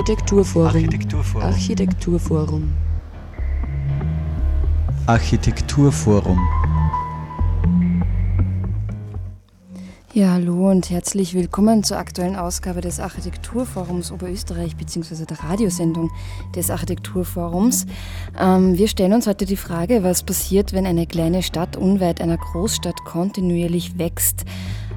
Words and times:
Architekturforum. 0.00 0.66
Architekturforum. 0.66 1.42
Architekturforum. 1.44 2.72
Architekturforum. 5.04 6.38
Ja, 10.14 10.32
hallo 10.32 10.70
und 10.70 10.88
herzlich 10.88 11.34
willkommen 11.34 11.84
zur 11.84 11.98
aktuellen 11.98 12.36
Ausgabe 12.36 12.80
des 12.80 12.98
Architekturforums 12.98 14.10
Oberösterreich 14.10 14.74
bzw. 14.74 15.26
der 15.26 15.38
Radiosendung 15.38 16.10
des 16.56 16.70
Architekturforums. 16.70 17.84
Ähm, 18.38 18.78
wir 18.78 18.88
stellen 18.88 19.12
uns 19.12 19.26
heute 19.26 19.44
die 19.44 19.56
Frage, 19.56 20.02
was 20.02 20.22
passiert, 20.22 20.72
wenn 20.72 20.86
eine 20.86 21.06
kleine 21.06 21.42
Stadt 21.42 21.76
unweit 21.76 22.22
einer 22.22 22.38
Großstadt 22.38 23.04
kontinuierlich 23.04 23.98
wächst. 23.98 24.46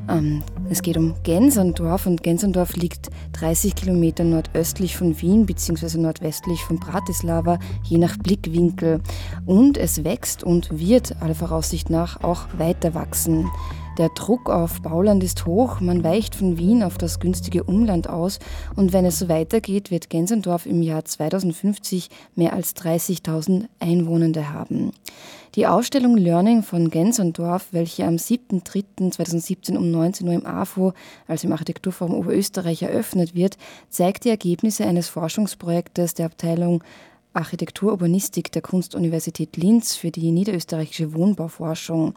Ähm, 0.09 0.43
es 0.69 0.81
geht 0.81 0.97
um 0.97 1.15
Gensendorf 1.23 2.05
und 2.05 2.23
Gensendorf 2.23 2.75
liegt 2.75 3.09
30 3.33 3.75
Kilometer 3.75 4.23
nordöstlich 4.23 4.97
von 4.97 5.19
Wien 5.21 5.45
bzw. 5.45 5.97
nordwestlich 5.97 6.61
von 6.63 6.79
Bratislava, 6.79 7.59
je 7.83 7.97
nach 7.97 8.17
Blickwinkel. 8.17 9.01
Und 9.45 9.77
es 9.77 10.03
wächst 10.03 10.43
und 10.43 10.77
wird 10.77 11.21
aller 11.21 11.35
Voraussicht 11.35 11.89
nach 11.89 12.23
auch 12.23 12.47
weiter 12.57 12.93
wachsen. 12.93 13.49
Der 13.99 14.09
Druck 14.09 14.49
auf 14.49 14.81
Bauland 14.81 15.23
ist 15.23 15.45
hoch, 15.45 15.79
man 15.79 16.03
weicht 16.03 16.33
von 16.33 16.57
Wien 16.57 16.81
auf 16.81 16.97
das 16.97 17.19
günstige 17.19 17.63
Umland 17.63 18.09
aus 18.09 18.39
und 18.75 18.91
wenn 18.91 19.05
es 19.05 19.19
so 19.19 19.29
weitergeht, 19.29 19.91
wird 19.91 20.09
Gensendorf 20.09 20.65
im 20.65 20.81
Jahr 20.81 21.05
2050 21.05 22.09
mehr 22.33 22.53
als 22.53 22.75
30.000 22.75 23.65
Einwohnende 23.79 24.51
haben. 24.51 24.93
Die 25.53 25.67
Ausstellung 25.67 26.17
Learning 26.17 26.63
von 26.63 26.89
Gensendorf, 26.89 27.67
welche 27.69 28.05
am 28.05 28.15
7.3.2017 28.15 29.77
um 29.77 29.91
19 29.91 30.27
Uhr 30.27 30.33
im 30.33 30.47
AFO, 30.47 30.93
also 31.27 31.45
im 31.45 31.53
Architekturforum 31.53 32.15
Oberösterreich, 32.15 32.81
eröffnet 32.81 33.35
wird, 33.35 33.57
zeigt 33.89 34.25
die 34.25 34.29
Ergebnisse 34.29 34.87
eines 34.87 35.07
Forschungsprojektes 35.09 36.15
der 36.15 36.25
Abteilung 36.25 36.83
Architektururbanistik 37.33 38.51
der 38.51 38.61
Kunstuniversität 38.61 39.57
Linz 39.57 39.95
für 39.95 40.11
die 40.11 40.31
niederösterreichische 40.31 41.13
Wohnbauforschung. 41.13 42.15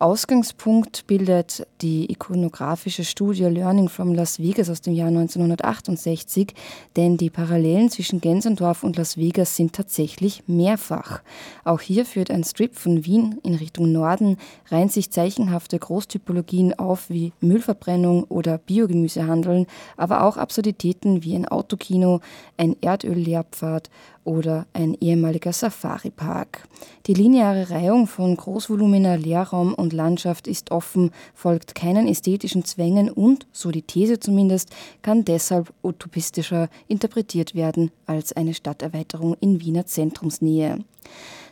Ausgangspunkt 0.00 1.06
bildet 1.06 1.66
die 1.80 2.10
ikonografische 2.10 3.04
Studie 3.04 3.44
Learning 3.44 3.88
from 3.88 4.12
Las 4.12 4.40
Vegas 4.40 4.68
aus 4.68 4.80
dem 4.80 4.92
Jahr 4.92 5.06
1968, 5.06 6.52
denn 6.96 7.16
die 7.16 7.30
Parallelen 7.30 7.90
zwischen 7.90 8.20
Gensendorf 8.20 8.82
und 8.82 8.96
Las 8.96 9.16
Vegas 9.16 9.54
sind 9.54 9.72
tatsächlich 9.72 10.42
mehrfach. 10.48 11.22
Auch 11.62 11.80
hier 11.80 12.04
führt 12.04 12.32
ein 12.32 12.42
Strip 12.42 12.74
von 12.74 13.04
Wien 13.04 13.38
in 13.44 13.54
Richtung 13.54 13.92
Norden, 13.92 14.36
reihen 14.68 14.88
sich 14.88 15.12
zeichenhafte 15.12 15.78
Großtypologien 15.78 16.76
auf 16.76 17.08
wie 17.08 17.32
Müllverbrennung 17.40 18.24
oder 18.24 18.58
Biogemüsehandeln, 18.58 19.66
aber 19.96 20.24
auch 20.24 20.36
Absurditäten 20.36 21.22
wie 21.22 21.36
ein 21.36 21.46
Autokino, 21.46 22.20
ein 22.56 22.74
Erdöllehrpfad 22.80 23.90
oder 24.24 24.66
ein 24.72 24.94
ehemaliger 25.00 25.52
Safari-Park. 25.52 26.66
Die 27.06 27.14
lineare 27.14 27.70
Reihung 27.70 28.06
von 28.06 28.36
großvolumener 28.36 29.16
Leerraum 29.16 29.74
und 29.74 29.92
Landschaft 29.92 30.48
ist 30.48 30.70
offen, 30.70 31.10
folgt 31.34 31.74
keinen 31.74 32.08
ästhetischen 32.08 32.64
Zwängen 32.64 33.10
und, 33.10 33.46
so 33.52 33.70
die 33.70 33.82
These 33.82 34.20
zumindest, 34.20 34.70
kann 35.02 35.24
deshalb 35.24 35.72
utopistischer 35.82 36.68
interpretiert 36.88 37.54
werden 37.54 37.90
als 38.06 38.32
eine 38.32 38.54
Stadterweiterung 38.54 39.36
in 39.40 39.60
Wiener 39.60 39.86
Zentrumsnähe. 39.86 40.78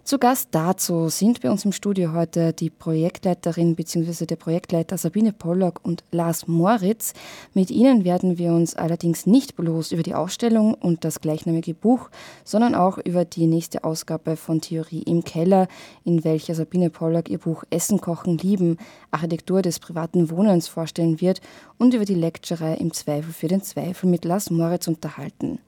Zu 0.05 0.19
Gast 0.19 0.49
dazu 0.51 1.09
sind 1.09 1.43
bei 1.43 1.51
uns 1.51 1.65
im 1.65 1.71
Studio 1.71 2.13
heute 2.13 2.53
die 2.53 2.71
Projektleiterin 2.71 3.77
bzw. 3.77 4.27
der 4.27 4.35
Projektleiter 4.35 4.99
Sabine 4.99 5.33
Pollock 5.33 5.79
und 5.85 6.03
Lars 6.11 6.49
Moritz. 6.49 7.15
Mit 7.55 7.71
ihnen 7.71 8.05
werden 8.05 8.37
wir 8.37 8.53
uns 8.53 8.75
allerdings 8.75 9.27
nicht 9.27 9.55
bloß 9.55 9.93
über 9.93 10.03
die 10.03 10.17
Ausstellung 10.17 10.75
und 10.75 11.05
das 11.05 11.21
gleichnamige 11.21 11.73
Buch, 11.73 12.11
sondern 12.43 12.75
auch 12.75 12.99
über 12.99 13.25
die 13.25 13.47
nächste 13.47 13.85
Ausgabe 13.85 14.35
von 14.35 14.61
Theorie 14.61 15.03
im 15.03 15.23
Keller, 15.23 15.69
in 16.05 16.25
welcher 16.25 16.57
Sabine 16.57 16.91
Pollock 16.91 17.31
ihr 17.31 17.39
Buch 17.39 17.63
Essen, 17.71 18.01
Kochen, 18.01 18.39
Lieben, 18.39 18.79
Architektur 19.13 19.63
des 19.63 19.79
privaten 19.79 20.31
Wohnens 20.31 20.67
vorstellen 20.67 21.21
wird 21.21 21.41
und 21.79 21.95
über 21.95 22.05
die 22.05 22.15
Lecture 22.15 22.75
im 22.75 22.93
Zweifel 22.93 23.33
für 23.33 23.49
den 23.49 23.63
Zweifel 23.63 24.11
mit 24.11 24.25
Lars 24.25 24.51
Moritz 24.51 24.89
unterhalten. 24.89 25.61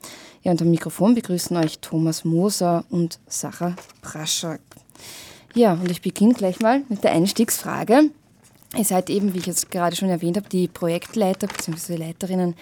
Ja, 0.43 0.51
und 0.51 0.61
am 0.61 0.69
Mikrofon 0.69 1.15
begrüßen 1.15 1.55
euch 1.55 1.79
Thomas 1.79 2.25
Moser 2.25 2.83
und 2.89 3.19
Sacha 3.27 3.74
Praschak. 4.01 4.61
Ja, 5.53 5.73
und 5.73 5.89
ich 5.89 6.01
beginne 6.01 6.33
gleich 6.33 6.59
mal 6.59 6.83
mit 6.89 7.03
der 7.03 7.11
Einstiegsfrage. 7.11 8.09
Ihr 8.75 8.83
seid 8.83 9.09
eben, 9.09 9.33
wie 9.33 9.37
ich 9.37 9.45
jetzt 9.45 9.71
gerade 9.71 9.95
schon 9.95 10.09
erwähnt 10.09 10.37
habe, 10.37 10.49
die 10.49 10.67
Projektleiter 10.67 11.47
bzw. 11.47 11.95
Leiterinnen 11.95 12.55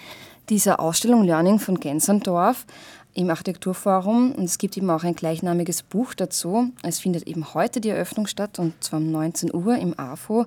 dieser 0.48 0.78
Ausstellung 0.78 1.24
Learning 1.24 1.58
von 1.58 1.80
Gensendorf 1.80 2.66
im 3.14 3.30
Architekturforum 3.30 4.32
und 4.32 4.44
es 4.44 4.58
gibt 4.58 4.76
eben 4.76 4.90
auch 4.90 5.04
ein 5.04 5.14
gleichnamiges 5.14 5.82
Buch 5.82 6.14
dazu. 6.14 6.70
Es 6.82 6.98
findet 6.98 7.26
eben 7.26 7.54
heute 7.54 7.80
die 7.80 7.90
Eröffnung 7.90 8.26
statt 8.26 8.58
und 8.58 8.74
zwar 8.82 8.98
um 8.98 9.10
19 9.10 9.54
Uhr 9.54 9.76
im 9.76 9.98
AFO 9.98 10.46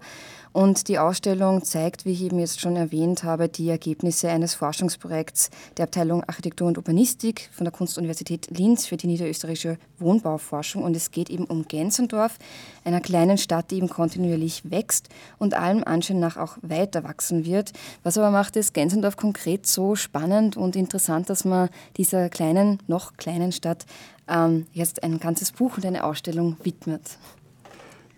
und 0.58 0.88
die 0.88 0.98
Ausstellung 0.98 1.64
zeigt, 1.64 2.04
wie 2.04 2.14
ich 2.14 2.24
eben 2.24 2.40
jetzt 2.40 2.60
schon 2.60 2.76
erwähnt 2.76 3.24
habe, 3.24 3.48
die 3.48 3.70
Ergebnisse 3.70 4.30
eines 4.30 4.56
Forschungsprojekts 4.56 5.52
der 5.78 5.84
Abteilung 5.84 6.24
Architektur 6.24 6.68
und 6.68 6.80
Urbanistik 6.80 7.52
von 7.52 7.66
der 7.66 7.72
Kunstuniversität 7.72 8.48
Linz 8.50 8.88
für 8.88 8.98
die 8.98 9.06
niederösterreichische 9.06 9.78
Wohnbauforschung. 10.00 10.82
Und 10.82 10.96
es 10.96 11.12
geht 11.12 11.30
eben 11.30 11.46
um 11.46 11.68
Gensendorf, 11.68 12.40
einer 12.84 13.02
kleinen 13.02 13.38
Stadt, 13.38 13.70
die 13.70 13.76
eben 13.76 13.88
kontinuierlich 13.88 14.64
wächst 14.72 15.10
und 15.38 15.54
allem 15.54 15.84
Anschein 15.84 16.20
nach 16.20 16.38
auch 16.38 16.58
weiter 16.64 17.04
wachsen 17.04 17.46
wird. 17.46 17.72
Was 18.02 18.18
aber 18.18 18.32
macht 18.32 18.58
es 18.58 18.74
Gensendorf 18.74 19.16
konkret 19.16 19.68
so 19.68 19.96
spannend 19.96 20.58
und 20.58 20.76
interessant, 20.76 21.30
dass 21.30 21.46
man 21.46 21.70
dieser 21.98 22.30
kleinen, 22.30 22.57
noch 22.88 23.18
kleinen 23.18 23.52
Stadt 23.52 23.86
ähm, 24.28 24.66
jetzt 24.74 25.04
ein 25.04 25.20
ganzes 25.20 25.52
Buch 25.52 25.78
und 25.78 25.86
eine 25.86 26.04
Ausstellung 26.04 26.58
widmet? 26.64 27.18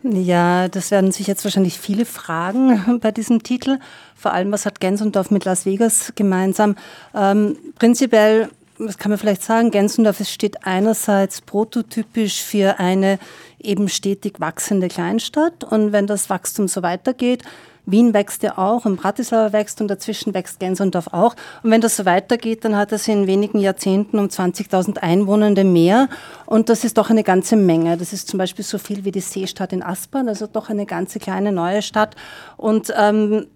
Ja, 0.04 0.70
das 0.70 0.92
werden 0.92 1.12
sich 1.12 1.28
jetzt 1.28 1.44
wahrscheinlich 1.44 1.78
viele 1.78 2.06
fragen 2.06 3.00
bei 3.02 3.12
diesem 3.12 3.44
Titel. 3.44 3.80
Vor 4.16 4.34
allem, 4.34 4.52
was 4.52 4.66
hat 4.66 4.80
Gensendorf 4.80 5.30
mit 5.30 5.46
Las 5.46 5.66
Vegas 5.66 6.14
gemeinsam? 6.16 6.76
Ähm, 7.14 7.58
prinzipiell, 7.78 8.50
was 8.78 8.98
kann 8.98 9.10
man 9.10 9.20
vielleicht 9.20 9.44
sagen, 9.44 9.72
Gensendorf 9.72 10.26
steht 10.26 10.66
einerseits 10.66 11.42
prototypisch 11.42 12.42
für 12.42 12.80
eine 12.80 13.20
eben 13.60 13.90
stetig 13.90 14.40
wachsende 14.40 14.88
Kleinstadt. 14.88 15.66
Und 15.66 15.92
wenn 15.92 16.08
das 16.08 16.30
Wachstum 16.30 16.70
so 16.70 16.82
weitergeht, 16.82 17.44
Wien 17.92 18.14
wächst 18.14 18.44
ja 18.44 18.58
auch 18.58 18.86
und 18.86 18.98
Bratislava 18.98 19.54
wächst 19.54 19.82
und 19.82 19.88
dazwischen 19.88 20.34
wächst 20.34 20.60
Gensendorf 20.60 21.08
auch. 21.12 21.36
Und 21.64 21.72
wenn 21.72 21.82
das 21.82 21.96
so 21.96 22.06
weitergeht, 22.06 22.66
dann 22.66 22.76
hat 22.76 22.92
es 22.92 23.08
in 23.08 23.28
wenigen 23.28 23.60
Jahrzehnten 23.60 24.20
um 24.20 24.28
20.000 24.28 24.98
Einwohnende 25.00 25.64
mehr. 25.64 26.10
Und 26.46 26.70
das 26.70 26.84
ist 26.84 26.98
doch 26.98 27.10
eine 27.10 27.24
ganze 27.24 27.56
Menge. 27.56 27.98
Das 27.98 28.14
ist 28.14 28.28
zum 28.28 28.38
Beispiel 28.38 28.66
so 28.66 28.78
viel 28.78 29.06
wie 29.06 29.12
die 29.12 29.22
Seestadt 29.22 29.74
in 29.74 29.84
Aspern, 29.84 30.28
also 30.28 30.48
doch 30.48 30.70
eine 30.70 30.86
ganze 30.86 31.20
kleine 31.20 31.52
neue 31.52 31.82
Stadt. 31.82 32.16
Und 32.58 32.94
ähm, 32.98 33.48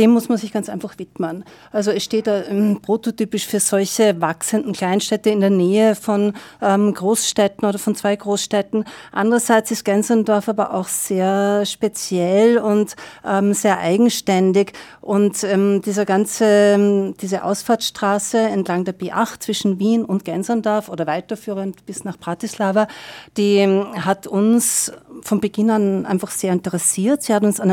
dem 0.00 0.12
muss 0.12 0.30
man 0.30 0.38
sich 0.38 0.50
ganz 0.50 0.70
einfach 0.70 0.98
widmen. 0.98 1.44
Also 1.72 1.90
es 1.90 2.02
steht 2.02 2.26
ähm, 2.26 2.80
prototypisch 2.80 3.46
für 3.46 3.60
solche 3.60 4.18
wachsenden 4.18 4.72
Kleinstädte 4.72 5.28
in 5.28 5.40
der 5.40 5.50
Nähe 5.50 5.94
von 5.94 6.32
ähm, 6.62 6.94
Großstädten 6.94 7.68
oder 7.68 7.78
von 7.78 7.94
zwei 7.94 8.16
Großstädten. 8.16 8.84
Andererseits 9.12 9.70
ist 9.70 9.84
Gensendorf 9.84 10.48
aber 10.48 10.72
auch 10.72 10.88
sehr 10.88 11.66
speziell 11.66 12.56
und 12.56 12.96
ähm, 13.26 13.52
sehr 13.52 13.78
eigenständig. 13.78 14.72
Und 15.02 15.44
ähm, 15.44 15.82
dieser 15.82 16.06
ganze, 16.06 16.46
ähm, 16.46 17.14
diese 17.20 17.44
Ausfahrtsstraße 17.44 18.38
entlang 18.38 18.86
der 18.86 18.98
B8 18.98 19.40
zwischen 19.40 19.78
Wien 19.78 20.06
und 20.06 20.24
Gensendorf 20.24 20.88
oder 20.88 21.06
weiterführend 21.06 21.84
bis 21.84 22.04
nach 22.04 22.16
Bratislava, 22.16 22.88
die 23.36 23.56
ähm, 23.56 23.86
hat 24.02 24.26
uns 24.26 24.92
von 25.22 25.40
Beginn 25.40 25.68
an 25.68 26.06
einfach 26.06 26.30
sehr 26.30 26.54
interessiert. 26.54 27.22
Sie 27.22 27.34
hat 27.34 27.42
uns 27.42 27.60
an 27.60 27.70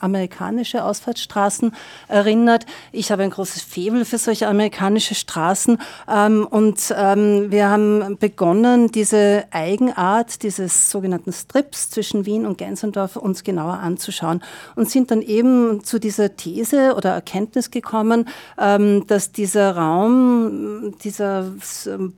amerikanische 0.00 0.82
Ausfahrtsstraßen 0.82 1.67
erinnert. 2.08 2.66
Ich 2.92 3.10
habe 3.10 3.22
ein 3.22 3.30
großes 3.30 3.62
Faible 3.62 4.04
für 4.04 4.18
solche 4.18 4.48
amerikanische 4.48 5.14
Straßen 5.14 5.78
ähm, 6.12 6.46
und 6.48 6.94
ähm, 6.96 7.50
wir 7.50 7.68
haben 7.68 8.16
begonnen, 8.18 8.90
diese 8.90 9.44
Eigenart 9.50 10.42
dieses 10.42 10.90
sogenannten 10.90 11.32
Strips 11.32 11.90
zwischen 11.90 12.26
Wien 12.26 12.46
und 12.46 12.58
Gensendorf 12.58 13.16
uns 13.16 13.44
genauer 13.44 13.74
anzuschauen 13.74 14.42
und 14.76 14.90
sind 14.90 15.10
dann 15.10 15.22
eben 15.22 15.84
zu 15.84 15.98
dieser 15.98 16.36
These 16.36 16.94
oder 16.96 17.10
Erkenntnis 17.10 17.70
gekommen, 17.70 18.28
ähm, 18.58 19.06
dass 19.06 19.32
dieser 19.32 19.76
Raum 19.76 20.94
dieser 21.02 21.52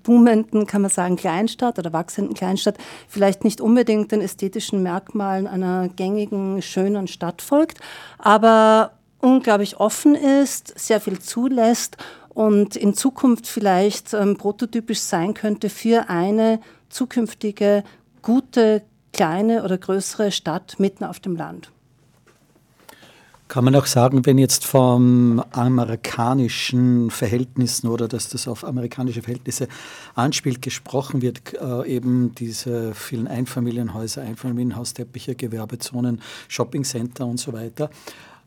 boomenden, 0.02 0.66
kann 0.66 0.82
man 0.82 0.90
sagen, 0.90 1.16
Kleinstadt 1.16 1.78
oder 1.78 1.92
wachsenden 1.92 2.34
Kleinstadt 2.34 2.76
vielleicht 3.08 3.44
nicht 3.44 3.60
unbedingt 3.60 4.12
den 4.12 4.20
ästhetischen 4.20 4.82
Merkmalen 4.82 5.46
einer 5.46 5.88
gängigen, 5.88 6.62
schönen 6.62 7.08
Stadt 7.08 7.42
folgt, 7.42 7.78
aber 8.18 8.92
unglaublich 9.20 9.78
offen 9.78 10.14
ist, 10.14 10.78
sehr 10.78 11.00
viel 11.00 11.18
zulässt 11.18 11.96
und 12.30 12.76
in 12.76 12.94
Zukunft 12.94 13.46
vielleicht 13.46 14.14
ähm, 14.14 14.36
prototypisch 14.36 15.00
sein 15.00 15.34
könnte 15.34 15.68
für 15.68 16.08
eine 16.08 16.60
zukünftige 16.88 17.84
gute 18.22 18.82
kleine 19.12 19.64
oder 19.64 19.78
größere 19.78 20.32
Stadt 20.32 20.78
mitten 20.78 21.04
auf 21.04 21.20
dem 21.20 21.36
Land. 21.36 21.70
Kann 23.48 23.64
man 23.64 23.74
auch 23.74 23.86
sagen, 23.86 24.24
wenn 24.26 24.38
jetzt 24.38 24.64
vom 24.64 25.42
amerikanischen 25.50 27.10
Verhältnissen 27.10 27.88
oder 27.88 28.06
dass 28.06 28.28
das 28.28 28.46
auf 28.46 28.64
amerikanische 28.64 29.22
Verhältnisse 29.22 29.66
anspielt, 30.14 30.62
gesprochen 30.62 31.20
wird, 31.20 31.54
äh, 31.60 31.88
eben 31.88 32.32
diese 32.36 32.94
vielen 32.94 33.26
Einfamilienhäuser, 33.26 34.22
Einfamilienhausteppiche, 34.22 35.34
Gewerbezonen, 35.34 36.22
Shoppingcenter 36.46 37.26
und 37.26 37.40
so 37.40 37.52
weiter, 37.52 37.90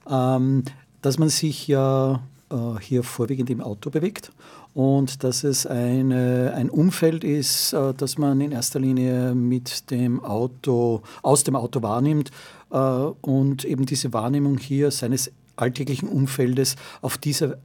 ähm, 0.10 0.64
dass 1.02 1.20
man 1.20 1.30
sich 1.30 1.68
ja 1.68 2.22
äh, 2.50 2.80
hier 2.80 3.04
vorwiegend 3.04 3.50
im 3.50 3.62
Auto 3.62 3.90
bewegt 3.90 4.32
und 4.74 5.24
dass 5.24 5.44
es 5.44 5.66
eine, 5.66 6.54
ein 6.56 6.70
Umfeld 6.70 7.24
ist, 7.24 7.74
äh, 7.74 7.94
das 7.94 8.18
man 8.18 8.42
in 8.42 8.52
erster 8.52 8.80
Linie 8.80 9.36
mit 9.36 9.92
dem 9.92 10.24
Auto, 10.24 11.02
aus 11.22 11.44
dem 11.44 11.56
Auto 11.56 11.82
wahrnimmt 11.82 12.32
äh, 12.72 12.78
und 12.78 13.66
eben 13.66 13.86
diese 13.86 14.14
Wahrnehmung 14.14 14.58
hier 14.58 14.92
seines 14.92 15.32
alltäglichen 15.56 16.10
Umfeldes 16.10 16.76
auf 17.02 17.18
diese 17.18 17.60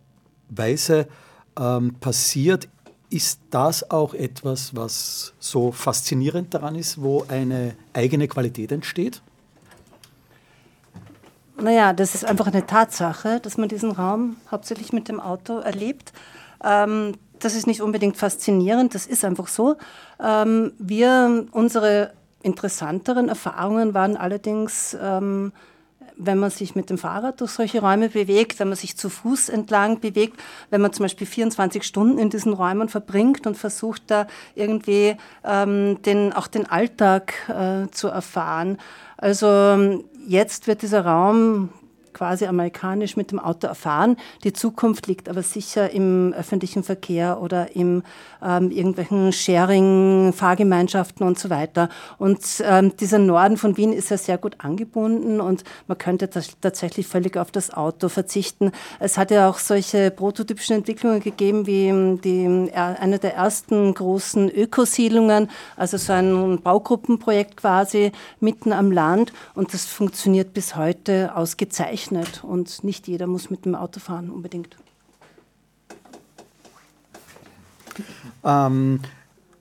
Weise 0.50 1.08
ähm, 1.58 1.94
passiert. 2.00 2.68
Ist 3.10 3.40
das 3.50 3.90
auch 3.90 4.12
etwas, 4.12 4.76
was 4.76 5.32
so 5.38 5.72
faszinierend 5.72 6.52
daran 6.52 6.74
ist, 6.74 7.00
wo 7.00 7.24
eine 7.28 7.74
eigene 7.94 8.28
Qualität 8.28 8.70
entsteht? 8.70 9.22
Naja, 11.60 11.92
das 11.92 12.14
ist 12.14 12.24
einfach 12.24 12.46
eine 12.46 12.66
Tatsache, 12.66 13.40
dass 13.40 13.56
man 13.58 13.68
diesen 13.68 13.90
Raum 13.90 14.36
hauptsächlich 14.48 14.92
mit 14.92 15.08
dem 15.08 15.18
Auto 15.18 15.58
erlebt. 15.58 16.12
Ähm, 16.62 17.14
das 17.40 17.56
ist 17.56 17.66
nicht 17.66 17.82
unbedingt 17.82 18.16
faszinierend, 18.16 18.94
das 18.94 19.06
ist 19.06 19.24
einfach 19.24 19.48
so. 19.48 19.76
Ähm, 20.22 20.72
wir, 20.78 21.46
unsere 21.50 22.12
interessanteren 22.42 23.28
Erfahrungen 23.28 23.92
waren 23.92 24.16
allerdings, 24.16 24.96
ähm, 25.02 25.52
wenn 26.16 26.38
man 26.38 26.50
sich 26.50 26.74
mit 26.74 26.90
dem 26.90 26.98
Fahrrad 26.98 27.40
durch 27.40 27.52
solche 27.52 27.80
Räume 27.80 28.08
bewegt, 28.08 28.58
wenn 28.58 28.68
man 28.68 28.76
sich 28.76 28.96
zu 28.96 29.08
Fuß 29.08 29.48
entlang 29.48 30.00
bewegt, 30.00 30.40
wenn 30.70 30.80
man 30.80 30.92
zum 30.92 31.04
Beispiel 31.04 31.26
24 31.26 31.84
Stunden 31.84 32.18
in 32.18 32.30
diesen 32.30 32.52
Räumen 32.52 32.88
verbringt 32.88 33.46
und 33.46 33.56
versucht 33.56 34.02
da 34.08 34.26
irgendwie 34.54 35.16
ähm, 35.44 36.02
den, 36.02 36.32
auch 36.32 36.48
den 36.48 36.66
Alltag 36.66 37.34
äh, 37.48 37.88
zu 37.90 38.08
erfahren. 38.08 38.78
Also 39.18 40.04
jetzt 40.28 40.68
wird 40.68 40.82
dieser 40.82 41.04
Raum 41.04 41.70
quasi 42.18 42.46
amerikanisch 42.46 43.16
mit 43.16 43.30
dem 43.30 43.38
Auto 43.38 43.68
erfahren. 43.68 44.16
Die 44.42 44.52
Zukunft 44.52 45.06
liegt 45.06 45.28
aber 45.28 45.44
sicher 45.44 45.90
im 45.90 46.34
öffentlichen 46.36 46.82
Verkehr 46.82 47.40
oder 47.40 47.76
in 47.76 48.02
ähm, 48.42 48.72
irgendwelchen 48.72 49.32
Sharing, 49.32 50.32
Fahrgemeinschaften 50.32 51.24
und 51.24 51.38
so 51.38 51.48
weiter. 51.48 51.88
Und 52.18 52.40
ähm, 52.64 52.96
dieser 52.96 53.20
Norden 53.20 53.56
von 53.56 53.76
Wien 53.76 53.92
ist 53.92 54.10
ja 54.10 54.16
sehr 54.16 54.36
gut 54.36 54.56
angebunden 54.58 55.40
und 55.40 55.62
man 55.86 55.96
könnte 55.96 56.28
tatsächlich 56.60 57.06
völlig 57.06 57.36
auf 57.36 57.52
das 57.52 57.72
Auto 57.72 58.08
verzichten. 58.08 58.72
Es 58.98 59.16
hat 59.16 59.30
ja 59.30 59.48
auch 59.48 59.60
solche 59.60 60.10
prototypischen 60.10 60.74
Entwicklungen 60.74 61.20
gegeben 61.20 61.68
wie 61.68 61.86
ähm, 61.86 62.20
die, 62.20 62.72
eine 62.74 63.20
der 63.20 63.36
ersten 63.36 63.94
großen 63.94 64.50
Ökosiedlungen, 64.50 65.48
also 65.76 65.96
so 65.98 66.12
ein 66.12 66.60
Baugruppenprojekt 66.62 67.58
quasi 67.58 68.10
mitten 68.40 68.72
am 68.72 68.90
Land 68.90 69.32
und 69.54 69.72
das 69.72 69.84
funktioniert 69.84 70.52
bis 70.52 70.74
heute 70.74 71.36
ausgezeichnet 71.36 72.07
gerechnet 72.08 72.44
und 72.44 72.84
nicht 72.84 73.08
jeder 73.08 73.26
muss 73.26 73.50
mit 73.50 73.64
dem 73.64 73.74
Auto 73.74 74.00
fahren 74.00 74.30
unbedingt. 74.30 74.76
Ähm, 78.44 79.00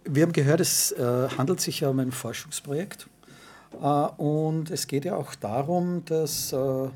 wir 0.04 0.24
haben 0.24 0.34
gehört, 0.34 0.60
es 0.60 0.92
äh, 0.92 1.30
handelt 1.38 1.60
sich 1.60 1.80
ja 1.80 1.90
um 1.90 2.00
ein 2.00 2.12
Forschungsprojekt 2.12 3.08
äh, 3.82 3.86
und 3.86 4.70
es 4.70 4.88
geht 4.88 5.06
ja 5.06 5.16
auch 5.16 5.36
darum, 5.36 6.06
dass 6.06 6.54
äh, 6.54 6.90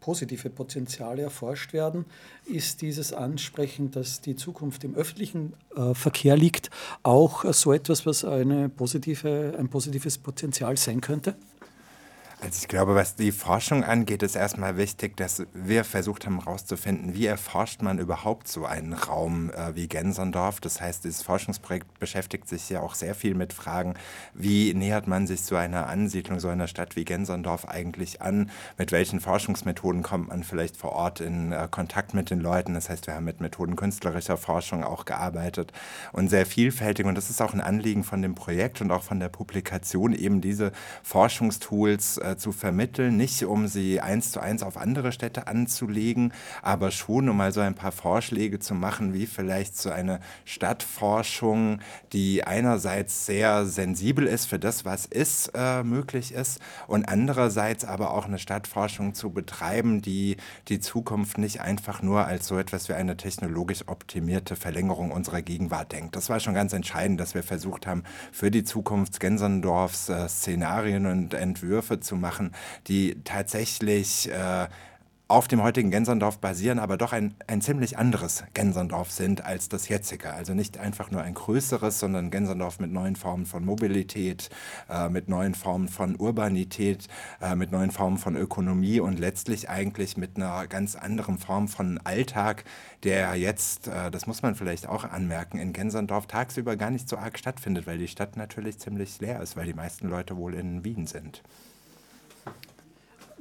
positive 0.00 0.50
Potenziale 0.50 1.22
erforscht 1.22 1.72
werden. 1.72 2.04
Ist 2.44 2.82
dieses 2.82 3.12
Ansprechen, 3.12 3.90
dass 3.90 4.20
die 4.20 4.36
Zukunft 4.36 4.84
im 4.84 4.94
öffentlichen 4.96 5.54
äh, 5.76 5.94
Verkehr 5.94 6.36
liegt, 6.36 6.70
auch 7.02 7.50
so 7.52 7.72
etwas, 7.72 8.04
was 8.04 8.24
eine 8.24 8.68
positive, 8.68 9.54
ein 9.58 9.68
positives 9.68 10.18
Potenzial 10.18 10.76
sein 10.76 11.00
könnte? 11.00 11.36
Also 12.44 12.58
ich 12.60 12.68
glaube, 12.68 12.94
was 12.94 13.16
die 13.16 13.32
Forschung 13.32 13.84
angeht, 13.84 14.22
ist 14.22 14.36
erstmal 14.36 14.76
wichtig, 14.76 15.16
dass 15.16 15.46
wir 15.54 15.82
versucht 15.82 16.26
haben 16.26 16.40
herauszufinden, 16.40 17.14
wie 17.14 17.24
erforscht 17.24 17.80
man 17.80 17.98
überhaupt 17.98 18.48
so 18.48 18.66
einen 18.66 18.92
Raum 18.92 19.50
äh, 19.50 19.74
wie 19.74 19.88
Gensendorf. 19.88 20.60
Das 20.60 20.78
heißt, 20.78 21.04
dieses 21.04 21.22
Forschungsprojekt 21.22 21.98
beschäftigt 21.98 22.46
sich 22.46 22.68
ja 22.68 22.80
auch 22.80 22.96
sehr 22.96 23.14
viel 23.14 23.34
mit 23.34 23.54
Fragen, 23.54 23.94
wie 24.34 24.74
nähert 24.74 25.06
man 25.06 25.26
sich 25.26 25.40
so 25.40 25.56
einer 25.56 25.86
Ansiedlung, 25.86 26.38
so 26.38 26.48
einer 26.48 26.68
Stadt 26.68 26.96
wie 26.96 27.06
Gensendorf 27.06 27.66
eigentlich 27.66 28.20
an? 28.20 28.50
Mit 28.76 28.92
welchen 28.92 29.20
Forschungsmethoden 29.20 30.02
kommt 30.02 30.28
man 30.28 30.44
vielleicht 30.44 30.76
vor 30.76 30.92
Ort 30.92 31.20
in 31.20 31.50
äh, 31.50 31.66
Kontakt 31.70 32.12
mit 32.12 32.28
den 32.28 32.40
Leuten? 32.40 32.74
Das 32.74 32.90
heißt, 32.90 33.06
wir 33.06 33.14
haben 33.14 33.24
mit 33.24 33.40
Methoden 33.40 33.74
künstlerischer 33.74 34.36
Forschung 34.36 34.84
auch 34.84 35.06
gearbeitet 35.06 35.72
und 36.12 36.28
sehr 36.28 36.44
vielfältig. 36.44 37.06
Und 37.06 37.14
das 37.14 37.30
ist 37.30 37.40
auch 37.40 37.54
ein 37.54 37.62
Anliegen 37.62 38.04
von 38.04 38.20
dem 38.20 38.34
Projekt 38.34 38.82
und 38.82 38.90
auch 38.90 39.02
von 39.02 39.18
der 39.18 39.30
Publikation, 39.30 40.12
eben 40.12 40.42
diese 40.42 40.72
Forschungstools 41.02 42.18
äh, 42.18 42.33
zu 42.36 42.52
vermitteln, 42.52 43.16
nicht 43.16 43.44
um 43.44 43.66
sie 43.66 44.00
eins 44.00 44.32
zu 44.32 44.40
eins 44.40 44.62
auf 44.62 44.76
andere 44.76 45.12
Städte 45.12 45.46
anzulegen, 45.46 46.32
aber 46.62 46.90
schon 46.90 47.28
um 47.28 47.36
mal 47.36 47.52
so 47.52 47.60
ein 47.60 47.74
paar 47.74 47.92
Vorschläge 47.92 48.58
zu 48.58 48.74
machen, 48.74 49.14
wie 49.14 49.26
vielleicht 49.26 49.76
so 49.76 49.90
eine 49.90 50.20
Stadtforschung, 50.44 51.80
die 52.12 52.44
einerseits 52.44 53.26
sehr 53.26 53.66
sensibel 53.66 54.26
ist 54.26 54.46
für 54.46 54.58
das, 54.58 54.84
was 54.84 55.06
ist, 55.06 55.52
äh, 55.54 55.82
möglich 55.82 56.32
ist 56.32 56.60
und 56.86 57.08
andererseits 57.08 57.84
aber 57.84 58.12
auch 58.12 58.26
eine 58.26 58.38
Stadtforschung 58.38 59.14
zu 59.14 59.30
betreiben, 59.30 60.02
die 60.02 60.36
die 60.68 60.80
Zukunft 60.80 61.38
nicht 61.38 61.60
einfach 61.60 62.02
nur 62.02 62.26
als 62.26 62.46
so 62.46 62.58
etwas 62.58 62.88
wie 62.88 62.94
eine 62.94 63.16
technologisch 63.16 63.88
optimierte 63.88 64.56
Verlängerung 64.56 65.10
unserer 65.10 65.42
Gegenwart 65.42 65.92
denkt. 65.92 66.16
Das 66.16 66.28
war 66.28 66.40
schon 66.40 66.54
ganz 66.54 66.72
entscheidend, 66.72 67.20
dass 67.20 67.34
wir 67.34 67.42
versucht 67.42 67.86
haben, 67.86 68.04
für 68.32 68.50
die 68.50 68.64
Zukunft 68.64 69.20
Gensendorfs 69.20 70.08
äh, 70.08 70.28
Szenarien 70.28 71.06
und 71.06 71.34
Entwürfe 71.34 72.00
zu 72.00 72.16
machen, 72.24 72.52
die 72.88 73.16
tatsächlich 73.22 74.30
äh, 74.30 74.66
auf 75.26 75.48
dem 75.48 75.62
heutigen 75.62 75.90
Gensendorf 75.90 76.38
basieren, 76.38 76.78
aber 76.78 76.98
doch 76.98 77.14
ein, 77.14 77.34
ein 77.46 77.62
ziemlich 77.62 77.96
anderes 77.96 78.44
Gensendorf 78.52 79.10
sind 79.10 79.42
als 79.42 79.70
das 79.70 79.88
jetzige. 79.88 80.34
Also 80.34 80.52
nicht 80.52 80.76
einfach 80.76 81.10
nur 81.10 81.22
ein 81.22 81.32
größeres, 81.32 81.98
sondern 81.98 82.30
Gensendorf 82.30 82.78
mit 82.78 82.92
neuen 82.92 83.16
Formen 83.16 83.46
von 83.46 83.64
Mobilität, 83.64 84.50
äh, 84.90 85.08
mit 85.08 85.30
neuen 85.30 85.54
Formen 85.54 85.88
von 85.88 86.16
Urbanität, 86.16 87.08
äh, 87.40 87.56
mit 87.56 87.72
neuen 87.72 87.90
Formen 87.90 88.18
von 88.18 88.36
Ökonomie 88.36 89.00
und 89.00 89.18
letztlich 89.18 89.70
eigentlich 89.70 90.18
mit 90.18 90.36
einer 90.36 90.66
ganz 90.66 90.94
anderen 90.94 91.38
Form 91.38 91.68
von 91.68 91.98
Alltag, 92.04 92.64
der 93.02 93.34
jetzt, 93.34 93.88
äh, 93.88 94.10
das 94.10 94.26
muss 94.26 94.42
man 94.42 94.54
vielleicht 94.54 94.86
auch 94.86 95.04
anmerken, 95.04 95.58
in 95.58 95.72
Gensendorf 95.72 96.26
tagsüber 96.26 96.76
gar 96.76 96.90
nicht 96.90 97.08
so 97.08 97.16
arg 97.16 97.38
stattfindet, 97.38 97.86
weil 97.86 97.96
die 97.96 98.08
Stadt 98.08 98.36
natürlich 98.36 98.78
ziemlich 98.78 99.20
leer 99.20 99.40
ist, 99.40 99.56
weil 99.56 99.64
die 99.64 99.74
meisten 99.74 100.08
Leute 100.08 100.36
wohl 100.36 100.52
in 100.52 100.84
Wien 100.84 101.06
sind. 101.06 101.42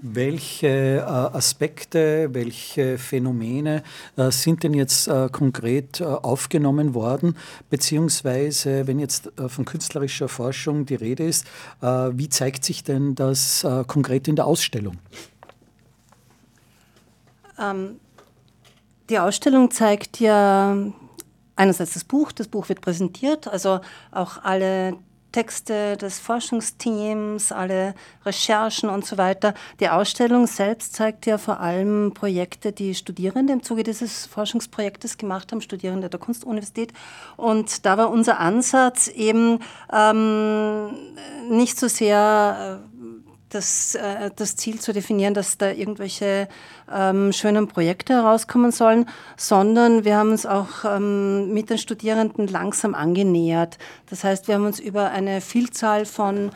Welche 0.06 0.68
äh, 0.68 1.00
Aspekte, 1.00 2.34
welche 2.34 2.98
Phänomene 2.98 3.84
äh, 4.18 4.32
sind 4.32 4.64
denn 4.64 4.74
jetzt 4.74 5.08
äh, 5.08 5.30
konkret 5.32 6.02
aufgenommen 6.02 6.94
worden? 6.94 7.38
Beziehungsweise, 7.70 8.86
wenn 8.86 9.00
jetzt 9.00 9.32
von 9.48 9.64
künstlerischer 9.64 10.28
Forschung 10.28 10.86
die 10.86 10.96
Rede 10.96 11.24
ist, 11.24 11.48
wie 11.80 12.28
zeigt 12.28 12.66
sich 12.66 12.84
denn 12.84 13.16
das 13.16 13.66
konkret 13.88 14.28
in 14.28 14.36
der 14.36 14.46
Ausstellung? 14.46 14.98
Ähm, 17.58 18.00
die 19.10 19.20
Ausstellung 19.20 19.72
zeigt 19.72 20.20
ja 20.20 20.76
einerseits 21.56 21.94
das 21.94 22.04
Buch, 22.04 22.34
das 22.34 22.50
Buch 22.50 22.68
wird 22.68 22.82
präsentiert, 22.82 23.48
also 23.48 23.80
auch 24.12 24.44
alle 24.44 24.98
Texte 25.34 25.98
des 25.98 26.20
Forschungsteams, 26.20 27.52
alle 27.52 27.94
Recherchen 28.26 28.90
und 28.90 29.06
so 29.06 29.18
weiter. 29.18 29.54
Die 29.82 29.90
Ausstellung 29.90 30.48
selbst 30.48 30.96
zeigt 30.96 31.26
ja 31.26 31.38
vor 31.38 31.60
allem 31.60 32.14
Projekte, 32.14 32.72
die 32.72 32.96
Studierende 32.96 33.52
im 33.52 33.64
Zuge 33.64 33.84
dieses 33.84 34.26
Forschungsprojektes 34.28 35.18
gemacht 35.18 35.52
haben, 35.52 35.60
Studierende 35.60 36.10
der 36.10 36.20
Kunstuniversität. 36.22 36.94
Und 37.36 37.86
da 37.86 37.98
war 37.98 38.10
unser 38.10 38.40
Ansatz 38.40 39.10
eben 39.10 39.60
ähm, 39.92 40.92
nicht 41.50 41.78
so 41.78 41.90
sehr 41.90 42.80
äh, 42.80 42.93
das, 43.54 43.96
äh, 43.96 44.32
das 44.36 44.56
Ziel 44.56 44.80
zu 44.80 44.94
definieren, 44.94 45.34
dass 45.34 45.58
da 45.58 45.72
irgendwelche 45.72 46.48
ähm, 46.92 47.32
schönen 47.32 47.68
Projekte 47.68 48.14
herauskommen 48.14 48.72
sollen, 48.72 49.08
sondern 49.38 50.06
wir 50.06 50.18
haben 50.18 50.32
uns 50.32 50.46
auch 50.46 50.86
ähm, 50.86 51.54
mit 51.54 51.70
den 51.70 51.78
Studierenden 51.78 52.48
langsam 52.48 52.96
angenähert. 52.96 53.78
Das 54.10 54.24
heißt, 54.24 54.48
wir 54.48 54.56
haben 54.56 54.66
uns 54.66 54.80
über 54.80 55.12
eine 55.12 55.42
Vielzahl 55.42 56.06
von 56.06 56.52